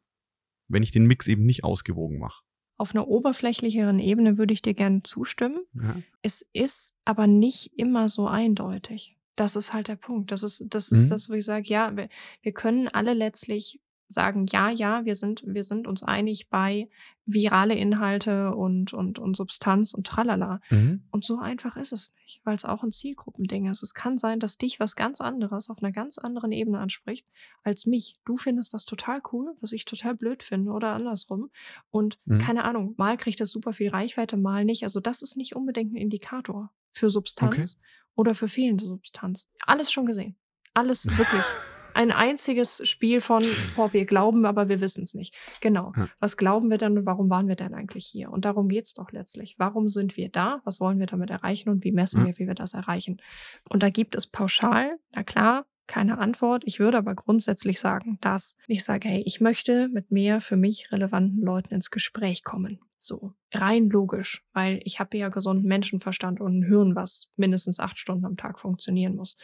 [0.68, 2.44] Wenn ich den Mix eben nicht ausgewogen mache.
[2.78, 5.64] Auf einer oberflächlicheren Ebene würde ich dir gerne zustimmen.
[5.74, 5.98] Ja.
[6.22, 9.18] Es ist aber nicht immer so eindeutig.
[9.36, 10.32] Das ist halt der Punkt.
[10.32, 11.08] Das ist, das ist mhm.
[11.08, 12.10] das, wo ich sage, ja, wir,
[12.42, 13.80] wir können alle letztlich
[14.12, 16.90] sagen, ja, ja, wir sind, wir sind uns einig bei
[17.26, 20.60] virale Inhalte und, und, und Substanz und tralala.
[20.70, 21.04] Mhm.
[21.12, 23.84] Und so einfach ist es nicht, weil es auch ein Zielgruppending ist.
[23.84, 27.26] Es kann sein, dass dich was ganz anderes auf einer ganz anderen Ebene anspricht
[27.64, 28.20] als mich.
[28.26, 31.50] Du findest was total cool, was ich total blöd finde oder andersrum.
[31.90, 32.40] Und mhm.
[32.40, 34.84] keine Ahnung, mal kriegt das super viel Reichweite, mal nicht.
[34.84, 37.86] Also das ist nicht unbedingt ein Indikator für Substanz okay.
[38.16, 39.52] oder für fehlende Substanz.
[39.66, 40.36] Alles schon gesehen.
[40.74, 41.44] Alles wirklich.
[41.94, 43.44] ein einziges Spiel von,
[43.76, 45.36] boah, wir glauben, aber wir wissen es nicht.
[45.62, 45.94] Genau.
[45.96, 46.10] Ja.
[46.20, 48.32] Was glauben wir denn und warum waren wir denn eigentlich hier?
[48.32, 49.56] Und darum geht es doch letztlich.
[49.58, 50.62] Warum sind wir da?
[50.64, 52.28] Was wollen wir damit erreichen und wie messen ja.
[52.28, 53.22] wir, wie wir das erreichen?
[53.70, 56.64] Und da gibt es pauschal, na klar, keine Antwort.
[56.66, 60.92] Ich würde aber grundsätzlich sagen, dass ich sage, hey, ich möchte mit mehr für mich
[60.92, 62.80] relevanten Leuten ins Gespräch kommen.
[62.98, 67.98] So rein logisch, weil ich habe ja gesunden Menschenverstand und ein Hirn, was mindestens acht
[67.98, 69.38] Stunden am Tag funktionieren muss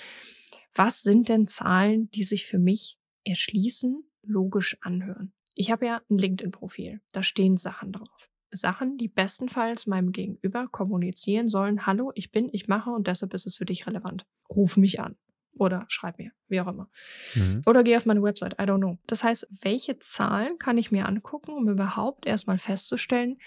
[0.77, 5.33] was sind denn Zahlen, die sich für mich erschließen, logisch anhören?
[5.55, 8.29] Ich habe ja ein LinkedIn-Profil, da stehen Sachen drauf.
[8.51, 13.45] Sachen, die bestenfalls meinem Gegenüber kommunizieren sollen, hallo, ich bin, ich mache und deshalb ist
[13.45, 14.25] es für dich relevant.
[14.49, 15.17] Ruf mich an
[15.59, 16.89] oder schreib mir, wie auch immer.
[17.35, 17.61] Mhm.
[17.65, 18.97] Oder geh auf meine Website, I don't know.
[19.07, 23.37] Das heißt, welche Zahlen kann ich mir angucken, um überhaupt erstmal festzustellen,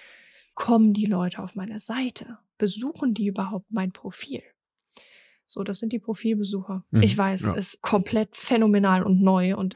[0.54, 2.38] kommen die Leute auf meine Seite?
[2.58, 4.42] Besuchen die überhaupt mein Profil?
[5.50, 6.84] So, das sind die Profilbesucher.
[6.92, 7.02] Mhm.
[7.02, 7.54] Ich weiß, ja.
[7.54, 9.74] ist komplett phänomenal und neu und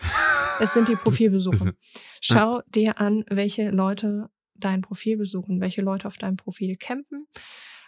[0.61, 1.73] es sind die Profilbesucher.
[2.21, 7.27] Schau dir an, welche Leute dein Profil besuchen, welche Leute auf deinem Profil campen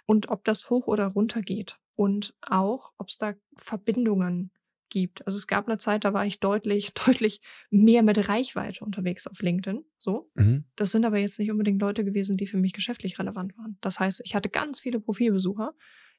[0.05, 4.51] und ob das hoch oder runter geht und auch, ob es da Verbindungen
[4.89, 5.25] gibt.
[5.25, 9.41] Also es gab eine Zeit, da war ich deutlich, deutlich mehr mit Reichweite unterwegs auf
[9.41, 9.85] LinkedIn.
[9.97, 10.29] So.
[10.35, 10.65] Mhm.
[10.75, 13.79] Das sind aber jetzt nicht unbedingt Leute gewesen, die für mich geschäftlich relevant waren.
[13.81, 15.73] Das heißt, ich hatte ganz viele Profilbesucher,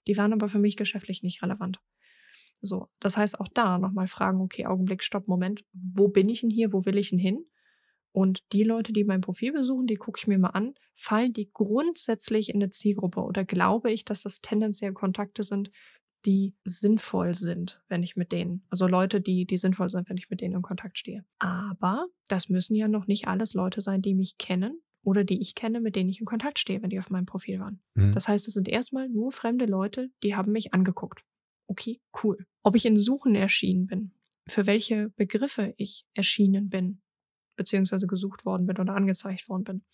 [0.07, 1.79] die waren aber für mich geschäftlich nicht relevant.
[2.61, 2.89] So.
[2.99, 6.73] Das heißt, auch da nochmal fragen, okay, Augenblick, Stopp, Moment, wo bin ich denn hier,
[6.73, 7.45] wo will ich denn hin?
[8.11, 11.51] Und die Leute, die mein Profil besuchen, die gucke ich mir mal an, fallen die
[11.51, 15.69] grundsätzlich in eine Zielgruppe oder glaube ich, dass das tendenziell Kontakte sind,
[16.25, 20.31] die sinnvoll sind, wenn ich mit denen, also Leute, die, die sinnvoll sind, wenn ich
[20.31, 21.23] mit denen in Kontakt stehe.
[21.37, 25.55] Aber das müssen ja noch nicht alles Leute sein, die mich kennen oder die ich
[25.55, 27.79] kenne, mit denen ich in Kontakt stehe, wenn die auf meinem Profil waren.
[27.93, 28.11] Mhm.
[28.11, 31.23] Das heißt, es sind erstmal nur fremde Leute, die haben mich angeguckt.
[31.67, 32.45] Okay, cool.
[32.61, 34.11] Ob ich in Suchen erschienen bin,
[34.49, 37.01] für welche Begriffe ich erschienen bin,
[37.55, 39.85] beziehungsweise gesucht worden bin oder angezeigt worden bin,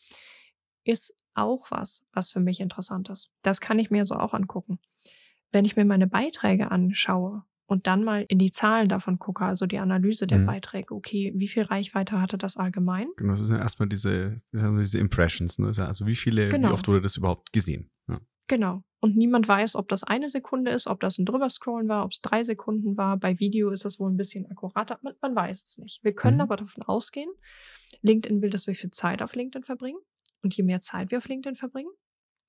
[0.83, 3.31] ist auch was, was für mich interessant ist.
[3.43, 4.79] Das kann ich mir so auch angucken.
[5.51, 9.65] Wenn ich mir meine Beiträge anschaue und dann mal in die Zahlen davon gucke, also
[9.65, 10.45] die Analyse der mhm.
[10.45, 13.07] Beiträge, okay, wie viel Reichweite hatte das allgemein?
[13.17, 15.67] Genau, das sind ja erstmal diese, diese Impressions, ne?
[15.67, 16.69] Also wie viele, genau.
[16.69, 17.89] wie oft wurde das überhaupt gesehen?
[18.07, 18.21] Ja.
[18.47, 18.83] Genau.
[18.99, 22.21] Und niemand weiß, ob das eine Sekunde ist, ob das ein Drüberscrollen war, ob es
[22.21, 23.17] drei Sekunden war.
[23.17, 24.99] Bei Video ist das wohl ein bisschen akkurater.
[25.01, 26.03] Man, man weiß es nicht.
[26.03, 26.41] Wir können mhm.
[26.41, 27.31] aber davon ausgehen,
[28.03, 29.99] LinkedIn will, dass wir viel Zeit auf LinkedIn verbringen.
[30.43, 31.91] Und je mehr Zeit wir auf LinkedIn verbringen,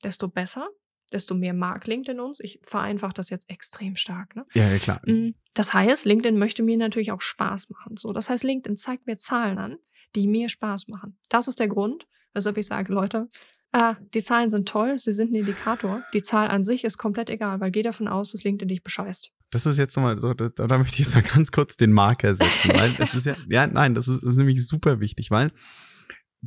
[0.05, 0.69] desto besser,
[1.13, 2.41] desto mehr mag LinkedIn uns.
[2.41, 4.35] Ich vereinfache das jetzt extrem stark.
[4.37, 4.45] Ne?
[4.55, 5.01] Ja, ja, klar.
[5.07, 7.97] Mm, das heißt, LinkedIn möchte mir natürlich auch Spaß machen.
[7.97, 9.77] So, das heißt, LinkedIn zeigt mir Zahlen an,
[10.15, 11.19] die mir Spaß machen.
[11.29, 13.29] Das ist der Grund, weshalb ich sage, Leute,
[13.73, 16.03] ah, die Zahlen sind toll, sie sind ein Indikator.
[16.15, 19.31] Die Zahl an sich ist komplett egal, weil geh davon aus, dass LinkedIn dich bescheißt.
[19.51, 22.35] Das ist jetzt nochmal so, da, da möchte ich jetzt mal ganz kurz den Marker
[22.35, 25.53] setzen, weil das ist ja, ja, nein, das ist, das ist nämlich super wichtig, weil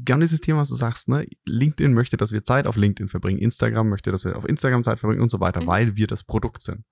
[0.05, 3.39] genau dieses Thema, was du sagst, ne, LinkedIn möchte, dass wir Zeit auf LinkedIn verbringen,
[3.39, 5.67] Instagram möchte, dass wir auf Instagram Zeit verbringen und so weiter, mhm.
[5.67, 6.83] weil wir das Produkt sind.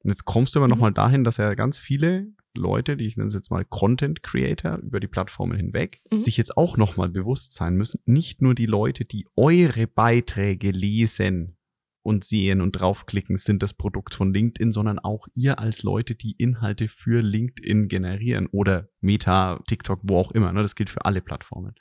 [0.00, 0.70] Und jetzt kommst du aber mhm.
[0.70, 4.78] nochmal dahin, dass ja ganz viele Leute, die ich nenne es jetzt mal Content Creator
[4.78, 6.18] über die Plattformen hinweg, mhm.
[6.18, 11.56] sich jetzt auch nochmal bewusst sein müssen, nicht nur die Leute, die eure Beiträge lesen
[12.02, 16.36] und sehen und draufklicken, sind das Produkt von LinkedIn, sondern auch ihr als Leute, die
[16.38, 20.52] Inhalte für LinkedIn generieren oder Meta, TikTok, wo auch immer.
[20.52, 20.62] Ne?
[20.62, 21.74] Das gilt für alle Plattformen.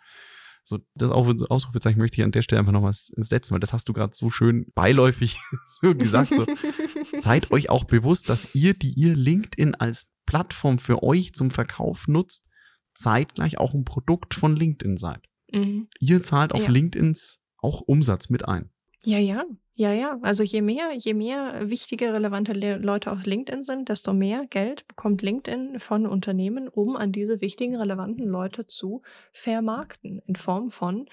[0.67, 3.93] So, das Ausrufezeichen möchte ich an der Stelle einfach nochmal setzen, weil das hast du
[3.93, 5.37] gerade so schön beiläufig
[5.79, 6.33] so gesagt.
[6.33, 6.43] So.
[7.13, 12.07] Seid euch auch bewusst, dass ihr, die ihr LinkedIn als Plattform für euch zum Verkauf
[12.07, 12.49] nutzt,
[12.95, 15.21] zeitgleich auch ein Produkt von LinkedIn seid.
[15.51, 15.87] Mhm.
[15.99, 16.69] Ihr zahlt auf ja.
[16.69, 18.71] LinkedIns auch Umsatz mit ein.
[19.03, 19.45] Ja, ja,
[19.75, 20.17] ja, ja.
[20.21, 24.87] Also je mehr, je mehr wichtige, relevante Le Leute auf LinkedIn sind, desto mehr Geld
[24.87, 29.01] bekommt LinkedIn von Unternehmen, um an diese wichtigen, relevanten Leute zu
[29.33, 31.09] vermarkten in Form von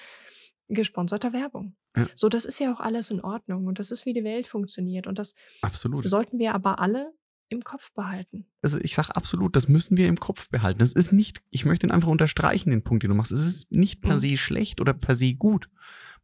[0.68, 1.74] gesponserter Werbung.
[1.96, 2.08] Ja.
[2.14, 5.06] So, das ist ja auch alles in Ordnung und das ist, wie die Welt funktioniert.
[5.06, 6.06] Und das Absolut.
[6.06, 7.12] sollten wir aber alle
[7.52, 8.46] im Kopf behalten.
[8.62, 10.78] Also ich sage absolut, das müssen wir im Kopf behalten.
[10.78, 13.32] Das ist nicht, ich möchte ihn einfach unterstreichen, den Punkt, den du machst.
[13.32, 14.18] Es ist nicht per mhm.
[14.18, 15.68] se schlecht oder per se gut.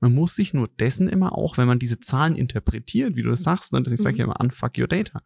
[0.00, 3.42] Man muss sich nur dessen immer auch, wenn man diese Zahlen interpretiert, wie du das
[3.42, 4.18] sagst, ne, ich sage mhm.
[4.18, 5.22] ja immer, unfuck your data.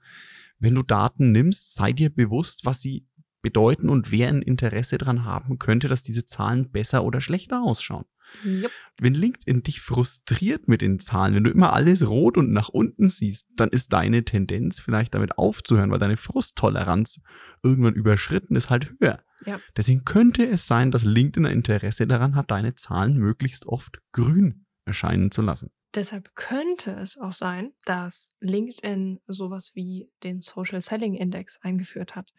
[0.59, 3.07] Wenn du Daten nimmst, sei dir bewusst, was sie
[3.43, 8.05] bedeuten und wer ein Interesse daran haben könnte, dass diese Zahlen besser oder schlechter ausschauen.
[8.45, 8.71] Yep.
[9.01, 13.09] Wenn LinkedIn dich frustriert mit den Zahlen, wenn du immer alles rot und nach unten
[13.09, 17.21] siehst, dann ist deine Tendenz vielleicht damit aufzuhören, weil deine Frusttoleranz
[17.63, 19.23] irgendwann überschritten ist halt höher.
[19.45, 19.61] Ja.
[19.77, 24.67] Deswegen könnte es sein, dass LinkedIn ein Interesse daran hat, deine Zahlen möglichst oft grün
[24.85, 25.71] erscheinen zu lassen.
[25.95, 32.33] Deshalb könnte es auch sein, dass LinkedIn sowas wie den Social Selling Index eingeführt hat.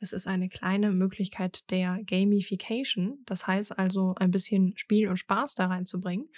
[0.00, 5.54] Es ist eine kleine Möglichkeit der Gamification, das heißt also ein bisschen Spiel und Spaß
[5.54, 6.28] da reinzubringen.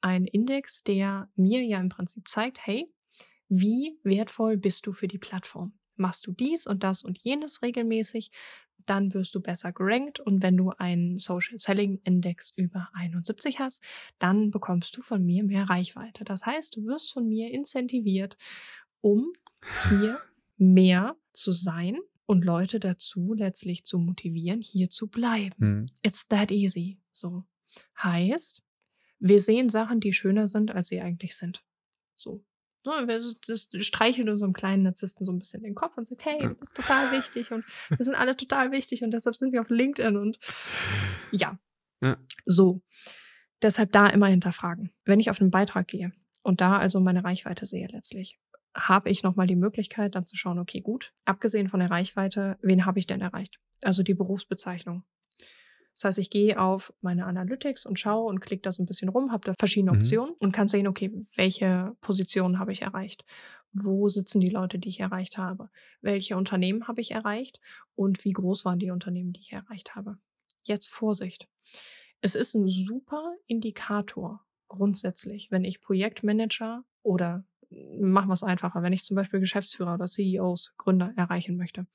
[0.00, 2.92] Ein Index, der mir ja im Prinzip zeigt, hey,
[3.48, 5.78] wie wertvoll bist du für die Plattform?
[5.96, 8.30] Machst du dies und das und jenes regelmäßig?
[8.88, 10.20] Dann wirst du besser gerankt.
[10.20, 13.82] Und wenn du einen Social Selling Index über 71 hast,
[14.18, 16.24] dann bekommst du von mir mehr Reichweite.
[16.24, 18.36] Das heißt, du wirst von mir incentiviert,
[19.00, 19.32] um
[19.88, 20.18] hier
[20.56, 25.56] mehr zu sein und Leute dazu letztlich zu motivieren, hier zu bleiben.
[25.58, 25.86] Hm.
[26.02, 26.98] It's that easy.
[27.12, 27.44] So
[28.02, 28.62] heißt,
[29.18, 31.64] wir sehen Sachen, die schöner sind, als sie eigentlich sind.
[32.14, 32.44] So.
[32.88, 36.54] Ne, das streichelt unserem kleinen Narzissten so ein bisschen den Kopf und sagt, hey, du
[36.54, 40.16] bist total wichtig und wir sind alle total wichtig und deshalb sind wir auf LinkedIn
[40.16, 40.38] und
[41.30, 41.58] ja.
[42.00, 42.16] ja.
[42.46, 42.82] So.
[43.60, 44.92] Deshalb da immer hinterfragen.
[45.04, 48.38] Wenn ich auf einen Beitrag gehe und da also meine Reichweite sehe letztlich,
[48.74, 52.86] habe ich nochmal die Möglichkeit, dann zu schauen, okay, gut, abgesehen von der Reichweite, wen
[52.86, 53.58] habe ich denn erreicht?
[53.82, 55.04] Also die Berufsbezeichnung.
[55.98, 59.32] Das heißt, ich gehe auf meine Analytics und schaue und klicke das ein bisschen rum,
[59.32, 59.98] habe da verschiedene mhm.
[59.98, 63.24] Optionen und kann sehen, okay, welche Positionen habe ich erreicht?
[63.72, 65.70] Wo sitzen die Leute, die ich erreicht habe?
[66.00, 67.58] Welche Unternehmen habe ich erreicht?
[67.96, 70.18] Und wie groß waren die Unternehmen, die ich erreicht habe?
[70.62, 71.48] Jetzt Vorsicht.
[72.20, 78.92] Es ist ein super Indikator grundsätzlich, wenn ich Projektmanager oder machen wir es einfacher, wenn
[78.92, 81.88] ich zum Beispiel Geschäftsführer oder CEOs, Gründer erreichen möchte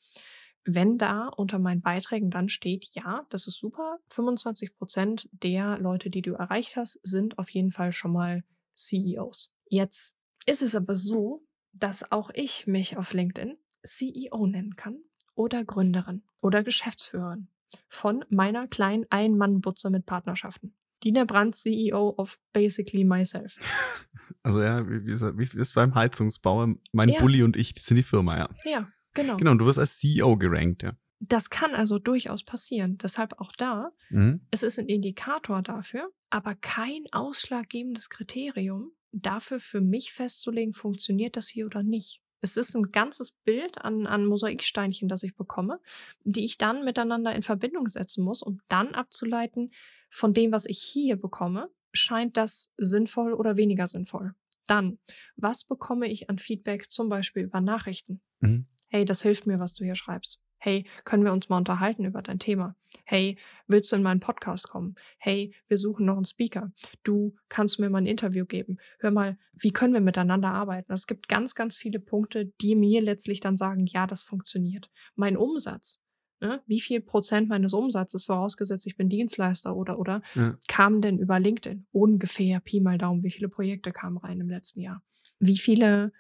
[0.66, 6.10] wenn da unter meinen Beiträgen dann steht, ja, das ist super, 25 Prozent der Leute,
[6.10, 8.44] die du erreicht hast, sind auf jeden Fall schon mal
[8.78, 9.52] CEOs.
[9.68, 10.14] Jetzt
[10.46, 15.00] ist es aber so, dass auch ich mich auf LinkedIn CEO nennen kann
[15.36, 17.48] oder Gründerin oder Geschäftsführerin
[17.90, 20.76] von meiner kleinen Ein-Mann-Butze mit Partnerschaften.
[21.04, 23.58] Dina Brandt, CEO of Basically Myself.
[24.42, 27.20] Also ja, wie, wie, wie ist beim Heizungsbauer, mein ja.
[27.20, 28.50] Bulli und ich, das sind die Firma, ja.
[28.64, 29.38] Ja, Genau.
[29.38, 30.94] Genau, und du wirst als CEO gerankt, ja.
[31.26, 32.98] Das kann also durchaus passieren.
[32.98, 34.46] Deshalb auch da, mhm.
[34.52, 41.48] es ist ein Indikator dafür, aber kein ausschlaggebendes Kriterium dafür für mich festzulegen, funktioniert das
[41.48, 42.22] hier oder nicht.
[42.42, 45.80] Es ist ein ganzes Bild an, an Mosaiksteinchen, das ich bekomme,
[46.26, 49.72] die ich dann miteinander in Verbindung setzen muss, um dann abzuleiten,
[50.10, 54.34] von dem, was ich hier bekomme, scheint das sinnvoll oder weniger sinnvoll.
[54.68, 55.00] Dann,
[55.38, 58.22] was bekomme ich an Feedback zum Beispiel über Nachrichten?
[58.42, 60.40] Mhm hey, das hilft mir, was du hier schreibst.
[60.60, 62.76] Hey, können wir uns mal unterhalten über dein Thema?
[63.06, 64.94] Hey, willst du in meinen Podcast kommen?
[65.18, 66.72] Hey, wir suchen noch einen Speaker.
[67.02, 68.78] Du kannst mir mal ein Interview geben.
[69.00, 70.94] Hör mal, wie können wir miteinander arbeiten?
[70.94, 74.92] Es gibt ganz, ganz viele Punkte, die mir letztlich dann sagen, ja, das funktioniert.
[75.16, 76.04] Mein Umsatz,
[76.40, 76.62] ne?
[76.68, 80.56] wie viel Prozent meines Umsatzes, vorausgesetzt ich bin Dienstleister oder, oder, ja.
[80.68, 81.88] kam denn über LinkedIn?
[81.92, 85.02] Ungefähr, Pi mal Daumen, wie viele Projekte kamen rein im letzten Jahr?
[85.40, 86.12] Wie viele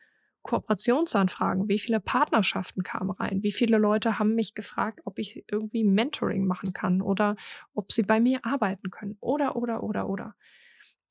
[0.43, 5.83] Kooperationsanfragen, wie viele Partnerschaften kamen rein, wie viele Leute haben mich gefragt, ob ich irgendwie
[5.83, 7.35] Mentoring machen kann oder
[7.73, 10.35] ob sie bei mir arbeiten können oder, oder, oder, oder.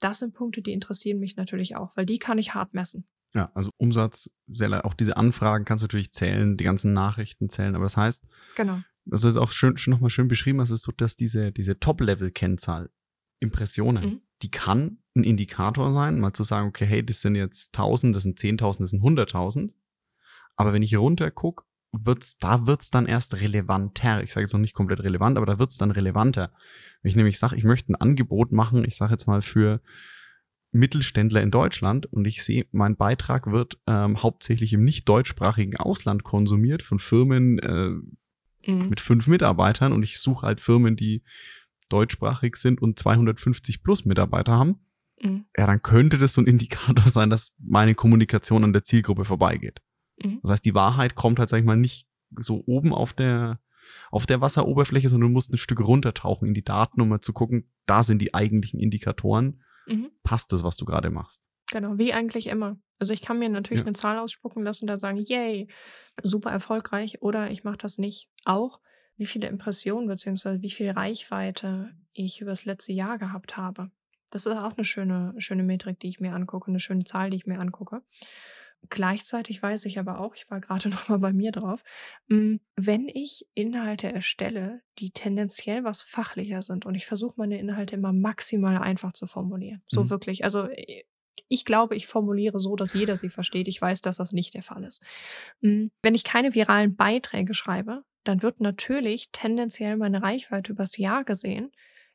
[0.01, 3.07] Das sind Punkte, die interessieren mich natürlich auch, weil die kann ich hart messen.
[3.35, 4.31] Ja, also Umsatz,
[4.83, 8.25] auch diese Anfragen kannst du natürlich zählen, die ganzen Nachrichten zählen, aber das heißt,
[8.57, 8.81] genau.
[9.11, 12.91] Also ist auch schön, schon nochmal schön beschrieben, es ist so, dass diese, diese Top-Level-Kennzahl,
[13.41, 14.21] Impressionen, mhm.
[14.43, 18.23] Die kann ein Indikator sein, mal zu sagen, okay, hey, das sind jetzt 1000, das
[18.23, 19.73] sind 10.000, das sind 100.000.
[20.57, 24.23] Aber wenn ich runter gucke, wird's, da wird's dann erst relevanter.
[24.23, 26.53] Ich sage jetzt noch nicht komplett relevant, aber da wird's dann relevanter.
[27.03, 29.81] Wenn ich nämlich sage, ich möchte ein Angebot machen, ich sage jetzt mal für
[30.73, 36.25] Mittelständler in Deutschland und ich sehe, mein Beitrag wird ähm, hauptsächlich im nicht deutschsprachigen Ausland
[36.25, 38.89] konsumiert von Firmen äh, mhm.
[38.89, 41.23] mit fünf Mitarbeitern und ich suche halt Firmen, die
[41.93, 44.87] deutschsprachig sind und 250 plus Mitarbeiter haben,
[45.21, 45.45] mhm.
[45.57, 49.81] ja, dann könnte das so ein Indikator sein, dass meine Kommunikation an der Zielgruppe vorbeigeht.
[50.23, 50.41] Mhm.
[50.43, 53.61] Das heißt, die Wahrheit kommt halt, sag ich mal, nicht so oben auf der,
[54.11, 57.33] auf der Wasseroberfläche, sondern du musst ein Stück runtertauchen in die Daten, um mal zu
[57.33, 59.63] gucken, da sind die eigentlichen Indikatoren.
[59.87, 60.11] Mhm.
[60.23, 61.43] Passt das, was du gerade machst?
[61.71, 62.77] Genau, wie eigentlich immer.
[62.99, 63.87] Also ich kann mir natürlich ja.
[63.87, 65.69] eine Zahl ausspucken lassen und dann sagen, yay,
[66.23, 68.29] super erfolgreich oder ich mache das nicht.
[68.45, 68.79] Auch
[69.17, 70.63] wie viele Impressionen bzw.
[70.63, 73.91] wie viel Reichweite ich über das letzte Jahr gehabt habe.
[74.31, 77.37] Das ist auch eine schöne, schöne Metrik, die ich mir angucke, eine schöne Zahl, die
[77.37, 78.03] ich mir angucke.
[78.89, 81.83] Gleichzeitig weiß ich aber auch, ich war gerade noch mal bei mir drauf,
[82.29, 87.95] hm, wenn ich Inhalte erstelle, die tendenziell was fachlicher sind und ich versuche meine Inhalte
[87.95, 89.83] immer maximal einfach zu formulieren.
[89.87, 90.11] So mhm.
[90.11, 90.45] wirklich.
[90.45, 91.05] Also äh,
[91.49, 93.69] ich glaube, ich formuliere so, dass jeder sie versteht.
[93.69, 95.03] Ich weiß, dass das nicht der Fall ist.
[95.61, 101.25] Hm, wenn ich keine viralen Beiträge schreibe, dann wird natürlich tendenziell meine Reichweite übers Jahr
[101.25, 101.73] gesehen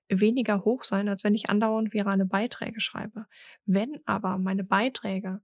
[0.10, 3.26] weniger hoch sein, als wenn ich andauernd virale Beiträge schreibe.
[3.66, 5.42] Wenn aber meine Beiträge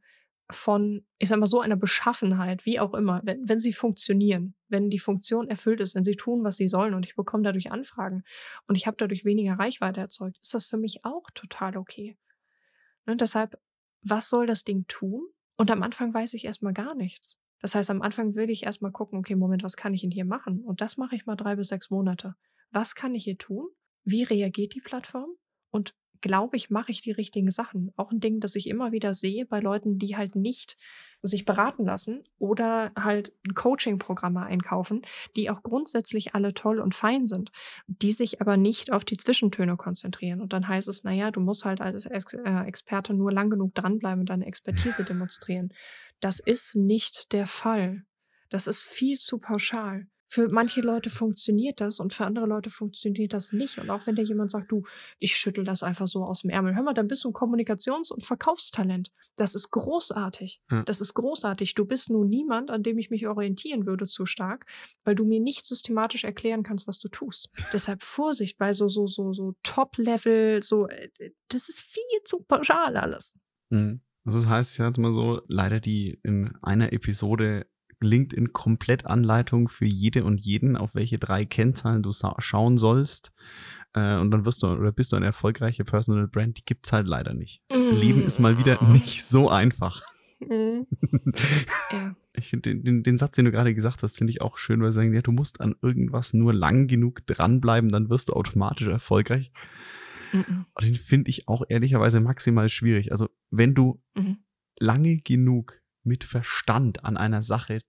[0.49, 4.89] von, ich sag mal, so einer Beschaffenheit, wie auch immer, wenn, wenn sie funktionieren, wenn
[4.89, 8.23] die Funktion erfüllt ist, wenn sie tun, was sie sollen und ich bekomme dadurch Anfragen
[8.67, 12.17] und ich habe dadurch weniger Reichweite erzeugt, ist das für mich auch total okay.
[13.05, 13.59] Und ne, deshalb,
[14.01, 15.27] was soll das Ding tun?
[15.55, 17.42] Und am Anfang weiß ich erstmal gar nichts.
[17.63, 20.25] Das heißt, am Anfang will ich erstmal gucken, okay, Moment, was kann ich denn hier
[20.25, 20.59] machen?
[20.65, 22.35] Und das mache ich mal drei bis sechs Monate.
[22.71, 23.69] Was kann ich hier tun?
[24.03, 25.29] Wie reagiert die Plattform?
[25.71, 27.93] Und glaube ich, mache ich die richtigen Sachen.
[27.95, 30.77] Auch ein Ding, das ich immer wieder sehe bei Leuten, die halt nicht
[31.21, 35.03] sich beraten lassen oder halt Coaching-Programme einkaufen,
[35.37, 37.49] die auch grundsätzlich alle toll und fein sind,
[37.87, 40.41] die sich aber nicht auf die Zwischentöne konzentrieren.
[40.41, 44.21] Und dann heißt es, naja, du musst halt als äh, Experte nur lang genug dranbleiben
[44.21, 45.73] und deine Expertise demonstrieren.
[46.23, 48.05] Das ist nicht der Fall.
[48.49, 50.07] Das ist viel zu pauschal.
[50.29, 53.77] Für manche Leute funktioniert das und für andere Leute funktioniert das nicht.
[53.77, 54.83] Und auch wenn dir jemand sagt, du,
[55.19, 58.09] ich schüttel das einfach so aus dem Ärmel, hör mal, dann bist du ein Kommunikations-
[58.09, 59.11] und Verkaufstalent.
[59.35, 60.61] Das ist großartig.
[60.71, 60.83] Ja.
[60.83, 61.73] Das ist großartig.
[61.73, 64.65] Du bist nun niemand, an dem ich mich orientieren würde zu stark,
[65.03, 67.49] weil du mir nicht systematisch erklären kannst, was du tust.
[67.73, 71.09] Deshalb Vorsicht bei so, so, so, so Top-Level, so, äh,
[71.49, 73.37] das ist viel zu pauschal alles.
[74.23, 74.31] Mhm.
[74.31, 77.65] Das heißt, ich sage mal so, leider die in einer Episode
[78.03, 83.31] LinkedIn-Komplettanleitung für jede und jeden, auf welche drei Kennzahlen du schauen sollst.
[83.93, 86.57] Äh, und dann wirst du oder bist du eine erfolgreiche Personal Brand.
[86.57, 87.61] Die gibt's halt leider nicht.
[87.69, 87.95] Das mm.
[87.95, 90.03] Leben ist mal wieder nicht so einfach.
[90.39, 90.81] Mm.
[91.91, 92.15] ja.
[92.35, 94.81] Ich finde den, den, den, Satz, den du gerade gesagt hast, finde ich auch schön,
[94.81, 98.33] weil sie sagen, ja, du musst an irgendwas nur lang genug dranbleiben, dann wirst du
[98.33, 99.51] automatisch erfolgreich.
[100.33, 103.11] Mm und den finde ich auch ehrlicherweise maximal schwierig.
[103.11, 104.39] Also, wenn du mhm.
[104.79, 107.79] lange genug mit Verstand an einer Sache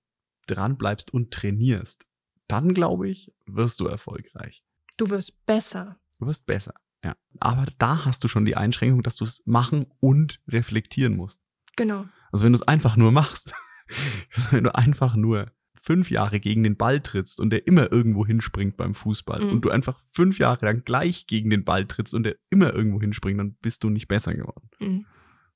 [0.47, 2.07] dranbleibst und trainierst,
[2.47, 4.62] dann glaube ich, wirst du erfolgreich.
[4.97, 5.99] Du wirst besser.
[6.18, 7.16] Du wirst besser, ja.
[7.40, 11.42] Aber da hast du schon die Einschränkung, dass du es machen und reflektieren musst.
[11.76, 12.07] Genau.
[12.30, 13.55] Also wenn du es einfach nur machst,
[14.51, 15.51] wenn du einfach nur
[15.85, 19.51] fünf Jahre gegen den Ball trittst und der immer irgendwo hinspringt beim Fußball mhm.
[19.51, 23.01] und du einfach fünf Jahre lang gleich gegen den Ball trittst und der immer irgendwo
[23.01, 24.70] hinspringt, dann bist du nicht besser geworden.
[24.80, 25.07] Mhm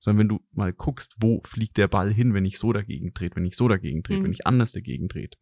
[0.00, 3.36] sondern wenn du mal guckst, wo fliegt der Ball hin, wenn ich so dagegen trete,
[3.36, 4.24] wenn ich so dagegen trete, mhm.
[4.26, 5.38] wenn ich anders dagegen trete,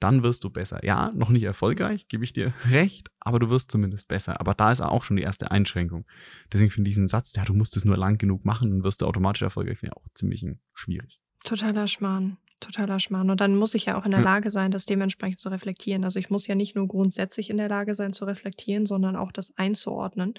[0.00, 0.84] dann wirst du besser.
[0.84, 4.40] Ja, noch nicht erfolgreich, gebe ich dir recht, aber du wirst zumindest besser.
[4.40, 6.06] Aber da ist auch schon die erste Einschränkung.
[6.52, 9.02] Deswegen finde ich diesen Satz, ja, du musst es nur lang genug machen, dann wirst
[9.02, 11.20] du automatisch erfolgreich, finde ich auch ziemlich schwierig.
[11.44, 12.38] Totaler Schmarrn.
[12.64, 13.30] Totaler Schmarrn.
[13.30, 16.04] Und dann muss ich ja auch in der Lage sein, das dementsprechend zu reflektieren.
[16.04, 19.32] Also ich muss ja nicht nur grundsätzlich in der Lage sein zu reflektieren, sondern auch
[19.32, 20.34] das einzuordnen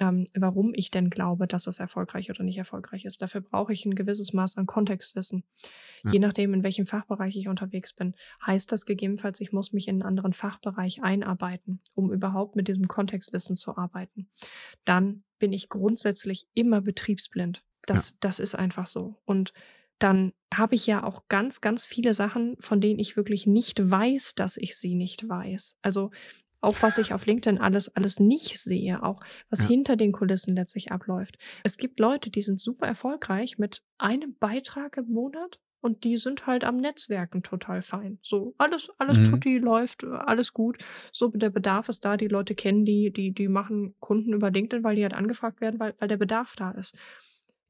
[0.00, 3.22] ähm, warum ich denn glaube, dass das erfolgreich oder nicht erfolgreich ist.
[3.22, 5.44] Dafür brauche ich ein gewisses Maß an Kontextwissen.
[6.04, 6.12] Ja.
[6.12, 8.14] Je nachdem, in welchem Fachbereich ich unterwegs bin,
[8.44, 12.88] heißt das gegebenenfalls, ich muss mich in einen anderen Fachbereich einarbeiten, um überhaupt mit diesem
[12.88, 14.28] Kontextwissen zu arbeiten.
[14.84, 17.64] Dann bin ich grundsätzlich immer betriebsblind.
[17.86, 18.16] Das, ja.
[18.20, 19.20] das ist einfach so.
[19.24, 19.52] Und
[19.98, 24.34] dann habe ich ja auch ganz, ganz viele Sachen, von denen ich wirklich nicht weiß,
[24.34, 25.76] dass ich sie nicht weiß.
[25.82, 26.10] Also
[26.60, 29.20] auch was ich auf LinkedIn alles, alles nicht sehe, auch
[29.50, 29.68] was ja.
[29.68, 31.36] hinter den Kulissen letztlich abläuft.
[31.62, 36.46] Es gibt Leute, die sind super erfolgreich mit einem Beitrag im Monat und die sind
[36.46, 38.18] halt am Netzwerken total fein.
[38.22, 39.30] So, alles, alles mhm.
[39.30, 40.78] tutti läuft, alles gut.
[41.12, 44.82] So, der Bedarf ist da, die Leute kennen die, die, die machen Kunden über LinkedIn,
[44.82, 46.96] weil die halt angefragt werden, weil, weil der Bedarf da ist.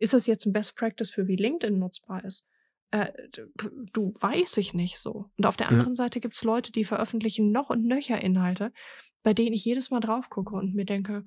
[0.05, 2.46] Ist das jetzt ein Best Practice für wie LinkedIn nutzbar ist?
[2.94, 3.12] äh,
[3.92, 5.28] du weiß ich nicht so.
[5.36, 5.96] Und auf der anderen ja.
[5.96, 8.72] Seite gibt es Leute, die veröffentlichen noch und nöcher Inhalte,
[9.24, 11.26] bei denen ich jedes Mal drauf gucke und mir denke,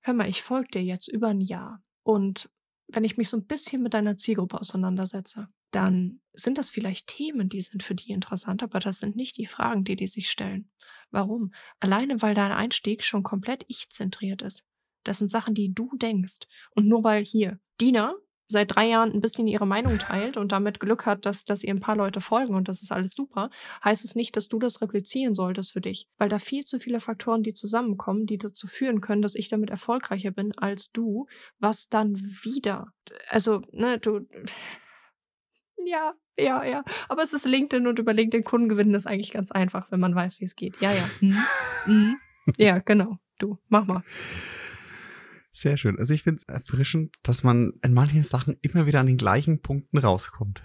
[0.00, 1.82] hör mal, ich folge dir jetzt über ein Jahr.
[2.02, 2.48] Und
[2.88, 7.50] wenn ich mich so ein bisschen mit deiner Zielgruppe auseinandersetze, dann sind das vielleicht Themen,
[7.50, 10.70] die sind für die interessant, aber das sind nicht die Fragen, die die sich stellen.
[11.10, 11.52] Warum?
[11.80, 14.64] Alleine, weil dein Einstieg schon komplett ich-zentriert ist.
[15.08, 16.46] Das sind Sachen, die du denkst.
[16.70, 18.14] Und nur weil hier Dina
[18.48, 21.74] seit drei Jahren ein bisschen ihre Meinung teilt und damit Glück hat, dass, dass ihr
[21.74, 23.50] ein paar Leute folgen und das ist alles super,
[23.84, 26.08] heißt es nicht, dass du das replizieren solltest für dich.
[26.16, 29.70] Weil da viel zu viele Faktoren, die zusammenkommen, die dazu führen können, dass ich damit
[29.70, 31.26] erfolgreicher bin als du,
[31.58, 32.92] was dann wieder,
[33.28, 34.20] also, ne, du,
[35.84, 36.84] ja, ja, ja.
[37.08, 40.14] Aber es ist LinkedIn und über LinkedIn Kunden gewinnen ist eigentlich ganz einfach, wenn man
[40.14, 40.80] weiß, wie es geht.
[40.80, 41.10] Ja, ja.
[41.20, 41.42] Mhm.
[41.86, 42.16] Mhm.
[42.58, 43.18] Ja, genau.
[43.38, 44.02] Du, mach mal.
[45.56, 45.98] Sehr schön.
[45.98, 49.62] Also ich finde es erfrischend, dass man in manchen Sachen immer wieder an den gleichen
[49.62, 50.62] Punkten rauskommt.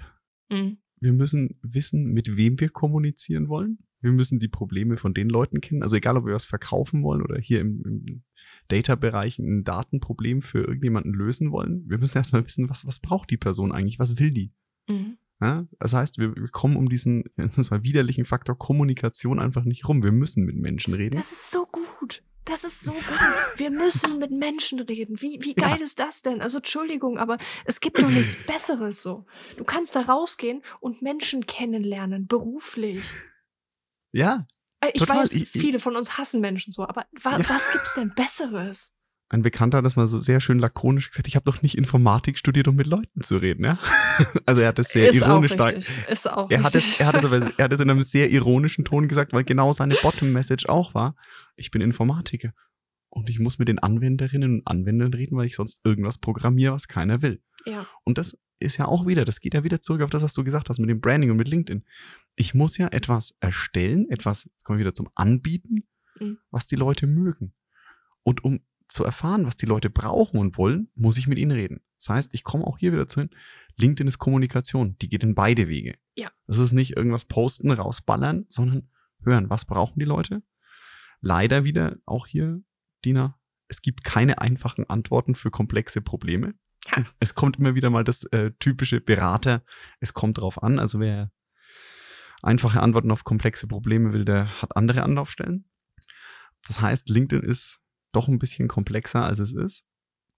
[0.50, 0.80] Mhm.
[1.00, 3.80] Wir müssen wissen, mit wem wir kommunizieren wollen.
[4.02, 5.82] Wir müssen die Probleme von den Leuten kennen.
[5.82, 8.24] Also egal, ob wir was verkaufen wollen oder hier im, im
[8.68, 11.86] Data-Bereich ein Datenproblem für irgendjemanden lösen wollen.
[11.88, 13.98] Wir müssen erstmal wissen, was, was braucht die Person eigentlich?
[13.98, 14.52] Was will die?
[14.90, 15.18] Mhm.
[15.42, 19.88] Ja, das heißt, wir, wir kommen um diesen das mal, widerlichen Faktor Kommunikation einfach nicht
[19.88, 20.04] rum.
[20.04, 21.16] Wir müssen mit Menschen reden.
[21.16, 22.24] Das ist so gut.
[22.46, 23.04] Das ist so gut.
[23.58, 25.22] Wir müssen mit Menschen reden.
[25.22, 25.84] Wie, wie geil ja.
[25.84, 26.42] ist das denn?
[26.42, 29.26] Also Entschuldigung, aber es gibt doch nichts Besseres so.
[29.58, 33.04] Du kannst da rausgehen und Menschen kennenlernen, beruflich.
[34.12, 34.48] Ja.
[34.80, 35.18] Äh, ich total.
[35.18, 37.50] weiß, viele von uns hassen Menschen so, aber wa ja.
[37.50, 38.96] was gibt's denn Besseres?
[39.32, 42.38] Ein Bekannter hat das mal so sehr schön lakonisch gesagt, ich habe doch nicht Informatik
[42.38, 43.80] studiert, um mit Leuten zu reden, ja.
[44.46, 45.70] Also er hat es sehr ist ironisch da.
[45.70, 48.30] Ist auch er hat es, er hat es aber, er hat es in einem sehr
[48.30, 51.16] ironischen Ton gesagt, weil genau seine Bottom-Message auch war,
[51.56, 52.52] ich bin Informatiker.
[53.08, 56.90] Und ich muss mit den Anwenderinnen und Anwendern reden, weil ich sonst irgendwas programmiere, was
[56.90, 57.42] keiner will.
[57.66, 57.88] Ja.
[58.04, 60.44] Und das ist ja auch wieder, das geht ja wieder zurück auf das, was du
[60.44, 61.86] gesagt hast mit dem Branding und mit LinkedIn.
[62.36, 65.86] Ich muss ja etwas erstellen, etwas, jetzt kommen wir wieder zum Anbieten,
[66.20, 66.38] mhm.
[66.52, 67.54] was die Leute mögen.
[68.24, 68.60] Und um
[68.92, 71.82] zu erfahren, was die Leute brauchen und wollen, muss ich mit ihnen reden.
[71.98, 73.30] Das heißt, ich komme auch hier wieder zu hin,
[73.78, 75.96] LinkedIn ist Kommunikation, die geht in beide Wege.
[76.16, 76.30] Ja.
[76.46, 78.90] Das ist nicht irgendwas posten, rausballern, sondern
[79.24, 80.44] hören, was brauchen die Leute?
[81.22, 82.62] Leider wieder auch hier,
[83.06, 83.40] Dina,
[83.70, 86.54] es gibt keine einfachen Antworten für komplexe Probleme.
[86.88, 87.06] Ja.
[87.20, 89.64] Es kommt immer wieder mal das äh, typische Berater,
[90.00, 90.80] es kommt drauf an.
[90.80, 91.32] Also wer
[92.42, 95.70] einfache Antworten auf komplexe Probleme will, der hat andere Anlaufstellen.
[96.68, 97.81] Das heißt, LinkedIn ist
[98.12, 99.86] doch ein bisschen komplexer, als es ist.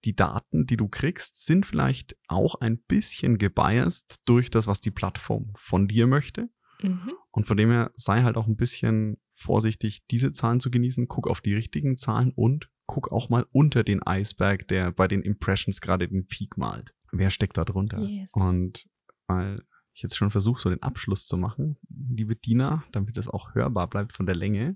[0.06, 4.92] Die Daten, die du kriegst, sind vielleicht auch ein bisschen gebiased durch das, was die
[4.92, 6.50] Plattform von dir möchte.
[6.82, 7.14] Mhm.
[7.32, 11.08] Und von dem her sei halt auch ein bisschen vorsichtig, diese Zahlen zu genießen.
[11.08, 15.22] Guck auf die richtigen Zahlen und guck auch mal unter den Eisberg, der bei den
[15.22, 16.94] Impressions gerade den Peak malt.
[17.12, 18.02] Wer steckt da drunter?
[18.02, 18.34] Yes.
[18.34, 18.86] Und
[19.28, 19.64] weil
[19.94, 23.88] ich jetzt schon versuche, so den Abschluss zu machen, liebe Dina, damit das auch hörbar
[23.88, 24.76] bleibt von der Länge,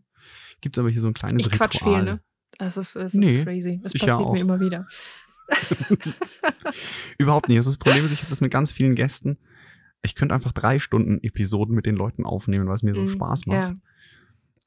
[0.62, 1.70] gibt es aber hier so ein kleines ich Ritual.
[1.70, 2.22] Quatsch viel, ne?
[2.58, 3.80] Das ist, es nee, ist crazy.
[3.82, 4.34] Das passiert auch.
[4.34, 4.88] mir immer wieder.
[7.18, 7.60] Überhaupt nicht.
[7.60, 9.38] Das Problem ist, ich habe das mit ganz vielen Gästen.
[10.04, 13.10] Ich könnte einfach drei Stunden Episoden mit den Leuten aufnehmen, weil es mir so mm,
[13.10, 13.58] Spaß macht.
[13.58, 13.76] Ja.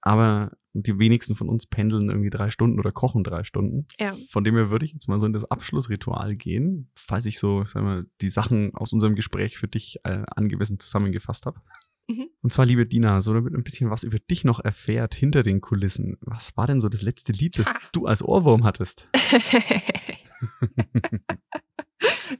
[0.00, 3.86] Aber die wenigsten von uns pendeln irgendwie drei Stunden oder kochen drei Stunden.
[3.98, 4.14] Ja.
[4.28, 7.64] Von dem her würde ich jetzt mal so in das Abschlussritual gehen, falls ich so,
[7.64, 11.60] sagen wir, die Sachen aus unserem Gespräch für dich äh, angemessen zusammengefasst habe.
[12.10, 12.28] Mhm.
[12.42, 15.60] Und zwar, liebe Dina, so damit ein bisschen was über dich noch erfährt hinter den
[15.60, 16.18] Kulissen.
[16.22, 17.78] Was war denn so das letzte Lied, das ah.
[17.92, 19.08] du als Ohrwurm hattest?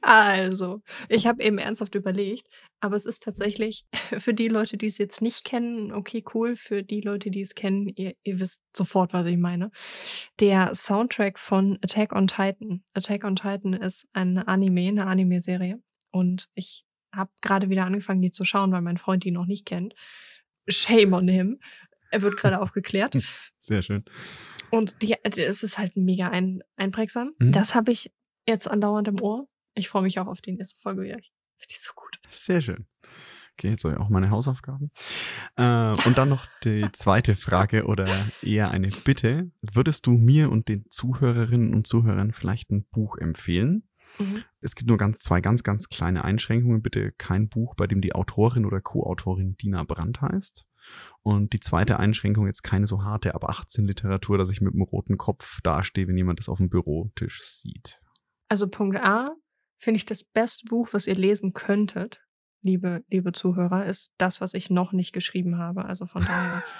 [0.01, 2.47] Also, ich habe eben ernsthaft überlegt,
[2.79, 3.85] aber es ist tatsächlich
[4.17, 6.55] für die Leute, die es jetzt nicht kennen, okay, cool.
[6.55, 9.69] Für die Leute, die es kennen, ihr, ihr wisst sofort, was ich meine.
[10.39, 12.83] Der Soundtrack von Attack on Titan.
[12.93, 15.79] Attack on Titan ist ein Anime, eine Anime-Serie.
[16.11, 19.65] Und ich habe gerade wieder angefangen, die zu schauen, weil mein Freund die noch nicht
[19.65, 19.95] kennt.
[20.67, 21.59] Shame on him.
[22.11, 23.17] Er wird gerade aufgeklärt.
[23.59, 24.03] Sehr schön.
[24.69, 27.33] Und die, es ist halt mega ein, einprägsam.
[27.39, 27.51] Mhm.
[27.51, 28.11] Das habe ich
[28.47, 29.47] jetzt andauernd im Ohr.
[29.75, 31.15] Ich freue mich auch auf die nächste Folge wieder.
[31.15, 32.19] Finde ich so gut.
[32.27, 32.85] Sehr schön.
[33.53, 34.91] Okay, jetzt habe ich auch meine Hausaufgaben.
[35.55, 38.07] Äh, und dann noch die zweite Frage oder
[38.41, 39.51] eher eine Bitte.
[39.61, 43.87] Würdest du mir und den Zuhörerinnen und Zuhörern vielleicht ein Buch empfehlen?
[44.19, 44.43] Mhm.
[44.59, 46.81] Es gibt nur ganz, zwei ganz, ganz kleine Einschränkungen.
[46.81, 50.65] Bitte kein Buch, bei dem die Autorin oder Co-Autorin Dina Brandt heißt.
[51.21, 54.83] Und die zweite Einschränkung jetzt keine so harte ab 18 Literatur, dass ich mit einem
[54.83, 57.99] roten Kopf dastehe, wenn jemand das auf dem Bürotisch sieht.
[58.49, 59.35] Also Punkt A,
[59.77, 62.21] finde ich das beste Buch, was ihr lesen könntet,
[62.61, 65.85] liebe, liebe Zuhörer, ist das, was ich noch nicht geschrieben habe.
[65.85, 66.63] Also von daher.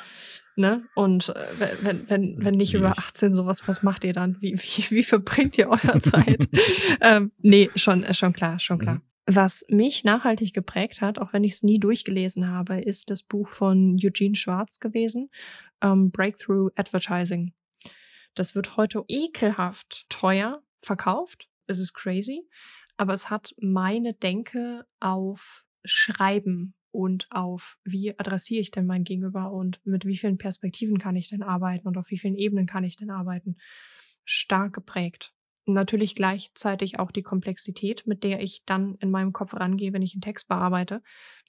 [0.55, 0.83] Ne?
[0.95, 1.45] Und äh,
[1.81, 4.37] wenn, wenn, wenn nicht über 18 sowas, was macht ihr dann?
[4.41, 6.47] Wie, wie, wie verbringt ihr eure Zeit?
[7.01, 8.95] ähm, nee, schon, äh, schon klar, schon klar.
[8.95, 9.01] Mhm.
[9.27, 13.47] Was mich nachhaltig geprägt hat, auch wenn ich es nie durchgelesen habe, ist das Buch
[13.47, 15.29] von Eugene Schwarz gewesen,
[15.81, 17.53] ähm, Breakthrough Advertising.
[18.33, 21.47] Das wird heute ekelhaft teuer verkauft.
[21.67, 22.43] Es ist crazy
[23.01, 29.51] aber es hat meine Denke auf Schreiben und auf, wie adressiere ich denn mein Gegenüber
[29.51, 32.83] und mit wie vielen Perspektiven kann ich denn arbeiten und auf wie vielen Ebenen kann
[32.83, 33.57] ich denn arbeiten,
[34.23, 35.33] stark geprägt.
[35.65, 40.13] Natürlich gleichzeitig auch die Komplexität, mit der ich dann in meinem Kopf rangehe, wenn ich
[40.13, 41.01] einen Text bearbeite,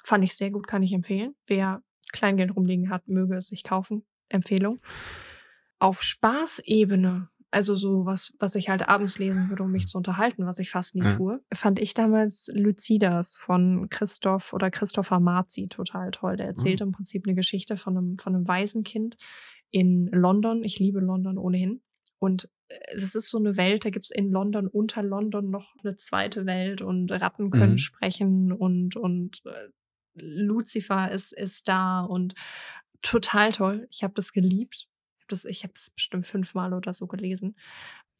[0.04, 1.34] fand ich sehr gut, kann ich empfehlen.
[1.46, 1.82] Wer
[2.12, 4.04] Kleingeld rumliegen hat, möge es sich kaufen.
[4.28, 4.80] Empfehlung.
[5.78, 10.46] Auf Spaßebene also so was, was ich halt abends lesen würde, um mich zu unterhalten,
[10.46, 11.14] was ich fast nie ja.
[11.14, 16.36] tue, fand ich damals Lucidas von Christoph oder Christopher Marzi total toll.
[16.36, 16.86] Der erzählt mhm.
[16.86, 19.18] im Prinzip eine Geschichte von einem, von einem Waisenkind
[19.70, 20.64] in London.
[20.64, 21.82] Ich liebe London ohnehin.
[22.18, 25.74] Und äh, es ist so eine Welt, da gibt es in London unter London noch
[25.84, 27.78] eine zweite Welt und Ratten können mhm.
[27.78, 29.68] sprechen und, und äh,
[30.14, 32.34] Lucifer ist, ist da und
[33.02, 33.88] total toll.
[33.90, 34.88] Ich habe das geliebt
[35.28, 37.56] das, ich habe es bestimmt fünfmal oder so gelesen.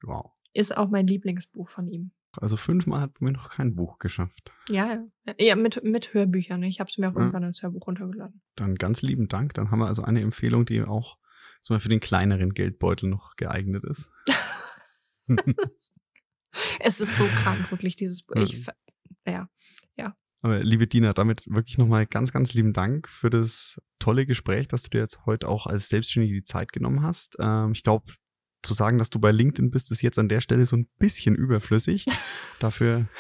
[0.03, 0.33] Wow.
[0.53, 2.13] Ist auch mein Lieblingsbuch von ihm.
[2.41, 4.53] Also fünfmal hat mir noch kein Buch geschafft.
[4.69, 5.35] Ja, ja.
[5.39, 6.61] Ja, mit, mit Hörbüchern.
[6.61, 6.69] Ne?
[6.69, 7.21] Ich habe es mir auch ja.
[7.21, 8.41] irgendwann als Hörbuch runtergeladen.
[8.57, 9.55] Dann ganz lieben Dank.
[9.55, 11.19] Dann haben wir also eine Empfehlung, die auch
[11.61, 14.11] zum Beispiel für den kleineren Geldbeutel noch geeignet ist.
[16.81, 18.37] es ist so krank, wirklich, dieses Buch.
[18.37, 18.67] Ich,
[19.27, 19.49] ja,
[19.97, 20.17] ja.
[20.43, 24.83] Aber liebe Dina, damit wirklich nochmal ganz, ganz lieben Dank für das tolle Gespräch, dass
[24.83, 27.37] du dir jetzt heute auch als Selbstständige die Zeit genommen hast.
[27.39, 28.13] Ähm, ich glaube,
[28.63, 31.37] zu sagen, dass du bei LinkedIn bist, ist jetzt an der Stelle so ein bisschen
[31.37, 32.07] überflüssig.
[32.59, 33.07] Dafür.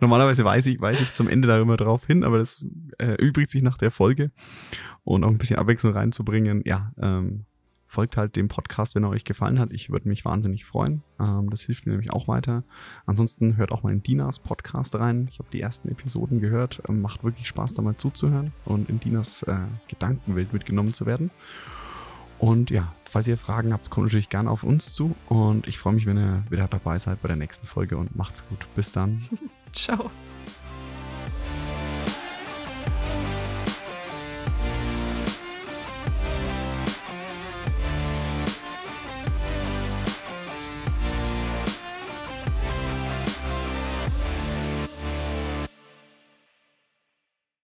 [0.00, 2.64] Normalerweise weiß ich, weiß ich zum Ende da immer drauf hin, aber das
[2.98, 4.30] äh, übrigt sich nach der Folge
[5.02, 6.62] und auch ein bisschen Abwechslung reinzubringen.
[6.64, 7.46] Ja, ähm,
[7.86, 9.72] folgt halt dem Podcast, wenn er euch gefallen hat.
[9.72, 11.02] Ich würde mich wahnsinnig freuen.
[11.20, 12.64] Ähm, das hilft mir nämlich auch weiter.
[13.06, 15.28] Ansonsten hört auch mal in Dinas Podcast rein.
[15.30, 16.82] Ich habe die ersten Episoden gehört.
[16.88, 19.56] Ähm, macht wirklich Spaß, da mal zuzuhören und in Dinas äh,
[19.88, 21.30] Gedankenwelt mitgenommen zu werden.
[22.38, 25.14] Und ja, falls ihr Fragen habt, kommt natürlich gerne auf uns zu.
[25.28, 28.46] Und ich freue mich, wenn ihr wieder dabei seid bei der nächsten Folge und macht's
[28.48, 28.66] gut.
[28.74, 29.26] Bis dann.
[29.72, 30.10] Ciao.